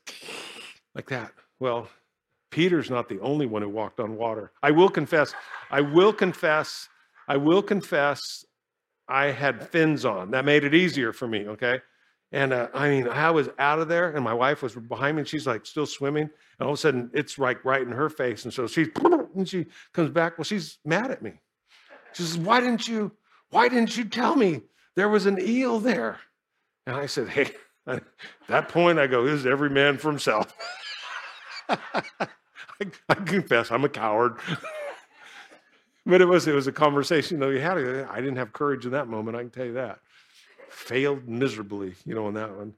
[0.95, 1.33] like that.
[1.59, 1.89] Well,
[2.51, 4.51] Peter's not the only one who walked on water.
[4.61, 5.33] I will confess,
[5.69, 6.87] I will confess,
[7.27, 8.45] I will confess,
[9.11, 10.31] I had fins on.
[10.31, 11.81] That made it easier for me, okay?
[12.31, 15.21] And uh, I mean, I was out of there, and my wife was behind me,
[15.21, 16.23] and she's like still swimming.
[16.23, 18.45] And all of a sudden, it's like right in her face.
[18.45, 18.87] And so she,
[19.35, 20.37] and she comes back.
[20.37, 21.33] Well, she's mad at me.
[22.13, 23.11] She says, "Why didn't you?
[23.49, 24.61] Why didn't you tell me
[24.95, 26.19] there was an eel there?"
[26.87, 27.51] And I said, "Hey."
[27.87, 28.03] At
[28.47, 30.53] that point, I go, "This is every man for himself."
[31.69, 32.03] I,
[33.09, 34.37] I confess, I'm a coward.
[36.05, 37.77] but it was it was a conversation that we had.
[37.77, 39.37] I didn't have courage in that moment.
[39.37, 39.99] I can tell you that
[40.71, 42.73] failed miserably, you know, on that one.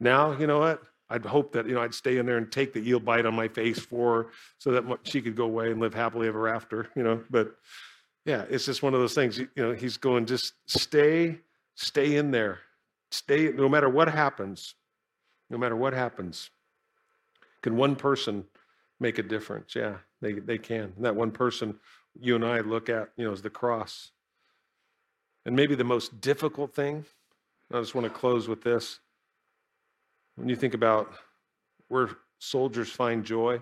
[0.00, 0.82] Now, you know what?
[1.10, 3.34] I'd hope that, you know, I'd stay in there and take the eel bite on
[3.34, 6.88] my face for her so that she could go away and live happily ever after,
[6.96, 7.22] you know.
[7.30, 7.54] But
[8.24, 11.38] yeah, it's just one of those things, you know, he's going, just stay,
[11.74, 12.60] stay in there.
[13.10, 14.74] Stay, no matter what happens,
[15.50, 16.50] no matter what happens.
[17.62, 18.44] Can one person
[18.98, 19.74] make a difference?
[19.76, 20.92] Yeah, they, they can.
[20.96, 21.78] And that one person
[22.20, 24.10] you and I look at, you know, is the cross.
[25.46, 27.04] And maybe the most difficult thing
[27.72, 29.00] I just want to close with this.
[30.36, 31.12] When you think about
[31.88, 33.60] where soldiers find joy,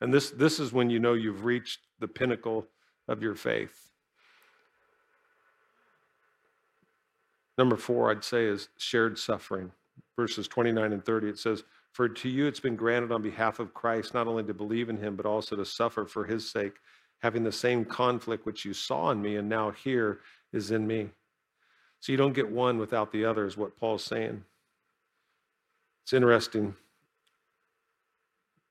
[0.00, 2.66] and this, this is when you know you've reached the pinnacle
[3.08, 3.90] of your faith.
[7.58, 9.70] Number four, I'd say, is shared suffering.
[10.16, 13.74] Verses 29 and 30, it says, For to you it's been granted on behalf of
[13.74, 16.74] Christ not only to believe in him, but also to suffer for his sake,
[17.20, 20.20] having the same conflict which you saw in me and now here
[20.52, 21.10] is in me.
[22.00, 24.42] So you don't get one without the other, is what Paul's saying.
[26.02, 26.74] It's interesting.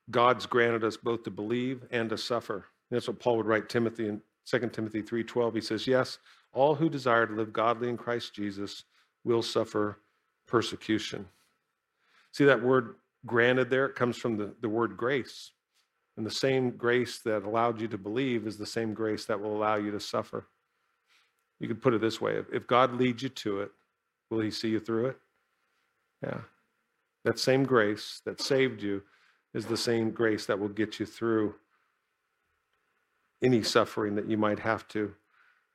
[0.10, 2.66] God's granted us both to believe and to suffer.
[2.90, 5.54] That's what Paul would write Timothy in 2 Timothy 3:12.
[5.54, 6.18] He says, "Yes,
[6.52, 8.84] all who desire to live godly in Christ Jesus
[9.24, 10.00] will suffer
[10.48, 11.30] persecution."
[12.32, 12.96] See that word
[13.28, 13.86] granted there?
[13.86, 15.52] It comes from the, the word grace.
[16.20, 19.56] And the same grace that allowed you to believe is the same grace that will
[19.56, 20.50] allow you to suffer.
[21.62, 23.72] You could put it this way if God leads you to it,
[24.30, 25.18] will he see you through it?
[26.22, 26.42] Yeah.
[27.24, 29.02] That same grace that saved you
[29.54, 31.56] is the same grace that will get you through
[33.42, 35.14] any suffering that you might have to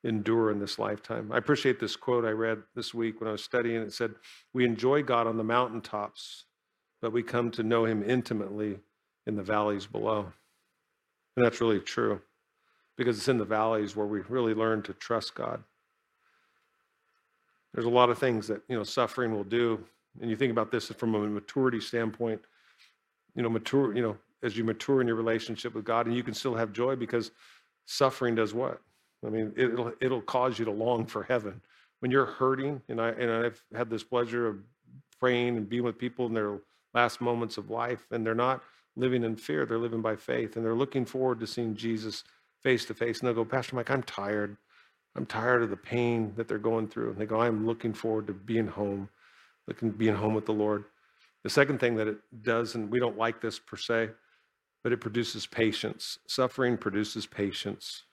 [0.05, 1.33] endure in this lifetime.
[1.33, 3.81] I appreciate this quote I read this week when I was studying.
[3.81, 4.13] It said,
[4.53, 6.45] We enjoy God on the mountaintops,
[7.01, 8.81] but we come to know him intimately
[9.27, 10.33] in the valleys below.
[11.37, 12.21] And that's really true
[12.97, 15.63] because it's in the valleys where we really learn to trust God.
[17.73, 19.85] There's a lot of things that you know suffering will do,
[20.21, 22.41] and you think about this from a maturity standpoint.
[23.35, 23.95] You know, mature.
[23.97, 26.73] You know, as you mature in your relationship with God, and you can still have
[26.73, 27.33] joy because
[27.87, 28.81] suffering does what?
[29.27, 31.61] I mean, it'll it'll cause you to long for heaven
[31.99, 32.81] when you're hurting.
[32.89, 34.59] And I and I've had this pleasure of
[35.19, 36.59] praying and being with people in their
[36.93, 38.63] last moments of life, and they're not
[38.97, 42.25] living in fear; they're living by faith, and they're looking forward to seeing Jesus
[42.63, 43.21] face to face.
[43.21, 44.57] And they'll go, Pastor Mike, I'm tired.
[45.17, 47.11] I'm tired of the pain that they're going through.
[47.11, 49.09] And they go, I'm looking forward to being home,
[49.69, 50.85] looking being home with the Lord.
[51.45, 54.11] The second thing that it does, and we don't like this per se,
[54.83, 56.19] but it produces patience.
[56.27, 58.05] Suffering produces patience.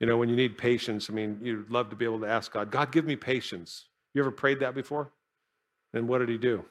[0.00, 2.52] You know, when you need patience, I mean, you'd love to be able to ask
[2.52, 3.86] God, God, give me patience.
[4.12, 5.12] You ever prayed that before?
[5.94, 6.64] And what did He do?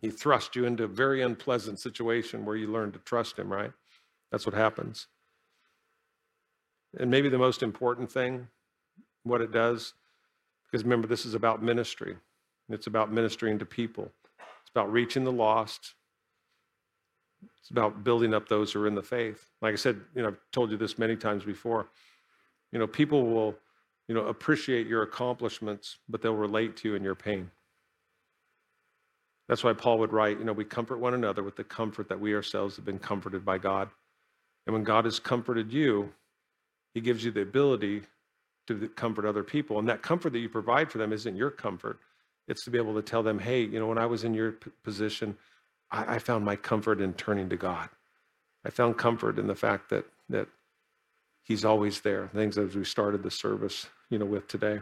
[0.00, 3.72] He thrust you into a very unpleasant situation where you learn to trust Him, right?
[4.30, 5.08] That's what happens.
[6.98, 8.48] And maybe the most important thing,
[9.24, 9.94] what it does,
[10.70, 12.16] because remember, this is about ministry.
[12.68, 14.12] It's about ministering to people.
[14.38, 15.94] It's about reaching the lost.
[17.60, 19.50] It's about building up those who are in the faith.
[19.62, 21.88] Like I said, you know, I've told you this many times before.
[22.72, 23.54] You know, people will,
[24.08, 27.50] you know, appreciate your accomplishments, but they'll relate to you in your pain.
[29.48, 32.20] That's why Paul would write, you know, we comfort one another with the comfort that
[32.20, 33.88] we ourselves have been comforted by God.
[34.66, 36.12] And when God has comforted you,
[36.92, 38.02] he gives you the ability
[38.66, 39.78] to comfort other people.
[39.78, 41.98] And that comfort that you provide for them isn't your comfort.
[42.46, 44.52] It's to be able to tell them, hey, you know, when I was in your
[44.84, 45.36] position,
[45.90, 47.88] I, I found my comfort in turning to God.
[48.64, 50.48] I found comfort in the fact that that
[51.42, 52.28] He's always there.
[52.34, 54.80] Things as we started the service, you know, with today.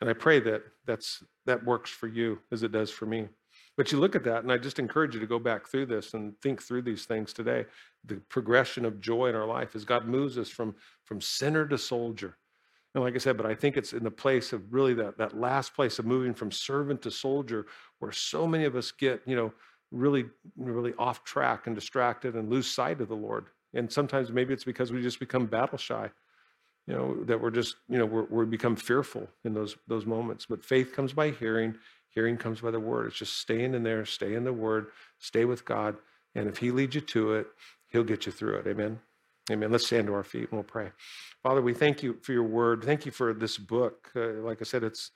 [0.00, 3.28] And I pray that that's that works for you as it does for me.
[3.76, 6.12] But you look at that, and I just encourage you to go back through this
[6.14, 7.64] and think through these things today.
[8.04, 11.78] The progression of joy in our life as God moves us from, from sinner to
[11.78, 12.36] soldier.
[12.94, 15.38] And like I said, but I think it's in the place of really that, that
[15.38, 17.66] last place of moving from servant to soldier,
[18.00, 19.52] where so many of us get, you know,
[19.92, 23.46] really, really off track and distracted and lose sight of the Lord.
[23.74, 26.10] And sometimes maybe it's because we just become battle shy,
[26.86, 30.46] you know, that we're just, you know, we're, we become fearful in those those moments.
[30.46, 31.76] But faith comes by hearing,
[32.10, 33.06] hearing comes by the word.
[33.06, 34.88] It's just staying in there, stay in the word,
[35.18, 35.96] stay with God.
[36.34, 37.46] And if he leads you to it,
[37.88, 38.66] he'll get you through it.
[38.66, 39.00] Amen.
[39.50, 39.70] Amen.
[39.72, 40.90] Let's stand to our feet and we'll pray.
[41.42, 42.84] Father, we thank you for your word.
[42.84, 44.10] Thank you for this book.
[44.14, 45.10] Uh, like I said, it's,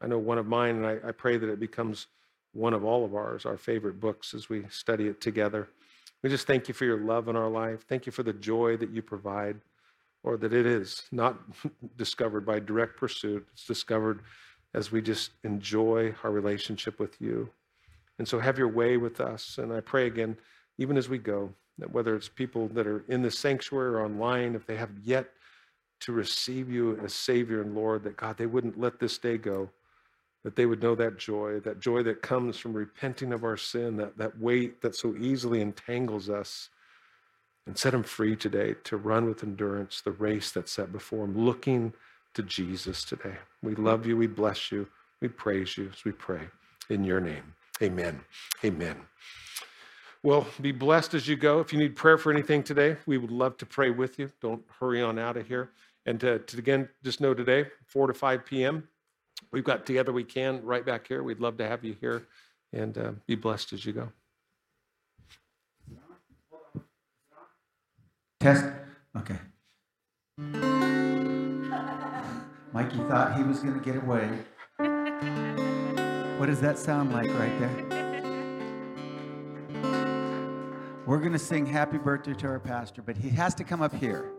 [0.00, 2.06] I know, one of mine, and I, I pray that it becomes
[2.52, 5.68] one of all of ours, our favorite books as we study it together.
[6.22, 7.84] We just thank you for your love in our life.
[7.88, 9.56] Thank you for the joy that you provide,
[10.22, 11.38] or that it is not
[11.96, 13.46] discovered by direct pursuit.
[13.52, 14.20] It's discovered
[14.74, 17.50] as we just enjoy our relationship with you.
[18.18, 19.58] And so have your way with us.
[19.58, 20.36] And I pray again,
[20.78, 24.54] even as we go, that whether it's people that are in the sanctuary or online,
[24.54, 25.30] if they have yet
[26.00, 29.70] to receive you as Savior and Lord, that God, they wouldn't let this day go
[30.42, 33.96] that they would know that joy, that joy that comes from repenting of our sin,
[33.96, 36.70] that, that weight that so easily entangles us,
[37.66, 41.36] and set them free today to run with endurance the race that's set before them,
[41.44, 41.92] looking
[42.34, 43.36] to Jesus today.
[43.62, 44.16] We love you.
[44.16, 44.88] We bless you.
[45.20, 46.48] We praise you as we pray
[46.88, 47.54] in your name.
[47.82, 48.20] Amen.
[48.64, 48.96] Amen.
[50.22, 51.60] Well, be blessed as you go.
[51.60, 54.30] If you need prayer for anything today, we would love to pray with you.
[54.42, 55.70] Don't hurry on out of here.
[56.06, 58.88] And to, to again, just know today, 4 to 5 p.m.,
[59.52, 61.22] We've got Together We Can right back here.
[61.22, 62.26] We'd love to have you here
[62.72, 64.08] and uh, be blessed as you go.
[68.38, 68.64] Test.
[69.16, 69.36] Okay.
[72.72, 74.28] Mikey thought he was going to get away.
[76.38, 77.86] What does that sound like right there?
[81.04, 83.92] We're going to sing happy birthday to our pastor, but he has to come up
[83.92, 84.30] here.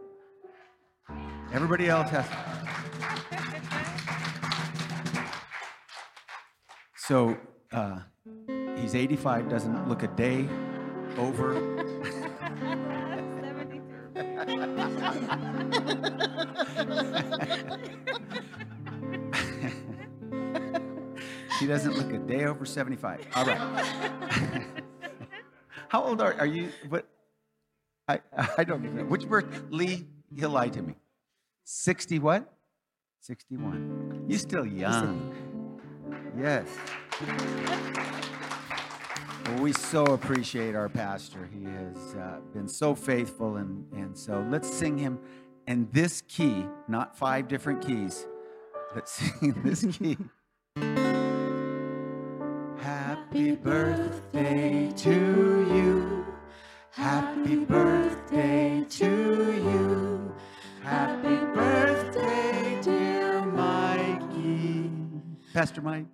[1.51, 2.37] Everybody else has to.
[6.95, 7.37] So
[7.73, 7.99] uh,
[8.77, 10.47] he's 85, doesn't look a day
[11.17, 11.90] over.
[21.61, 23.27] He doesn't look a day over 75.
[23.35, 23.57] All right.
[25.89, 26.69] How old are, are you?
[26.89, 27.07] What?
[28.07, 28.19] I,
[28.57, 29.03] I don't even know.
[29.03, 29.45] Which birth?
[29.69, 30.95] Lee, he'll lie to me.
[31.65, 32.51] 60 what?
[33.19, 34.25] 61.
[34.27, 35.77] You're still young.
[36.35, 36.67] Yes.
[39.45, 41.47] Well, we so appreciate our pastor.
[41.53, 45.19] He has uh, been so faithful, and, and so let's sing him
[45.67, 48.25] in this key, not five different keys.
[48.95, 50.17] Let's sing this key.
[53.31, 56.25] Happy birthday to you.
[56.91, 60.35] Happy birthday to you.
[60.83, 64.91] Happy birthday, dear Mikey.
[65.53, 66.07] Pastor Mike.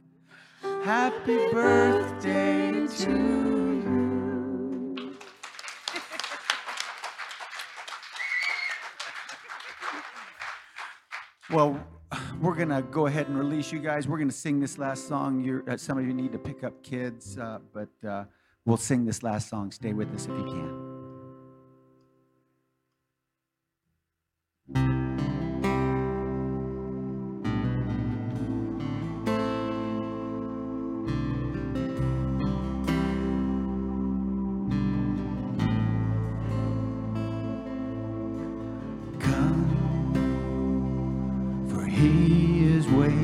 [0.84, 3.57] Happy birthday to you.
[11.49, 11.84] well,
[12.41, 14.08] we're going to go ahead and release you guys.
[14.08, 15.43] We're going to sing this last song.
[15.43, 18.26] You're, uh, some of you need to pick up kids, uh, but uh,
[18.66, 19.72] we'll sing this last song.
[19.72, 20.86] Stay with us if you can.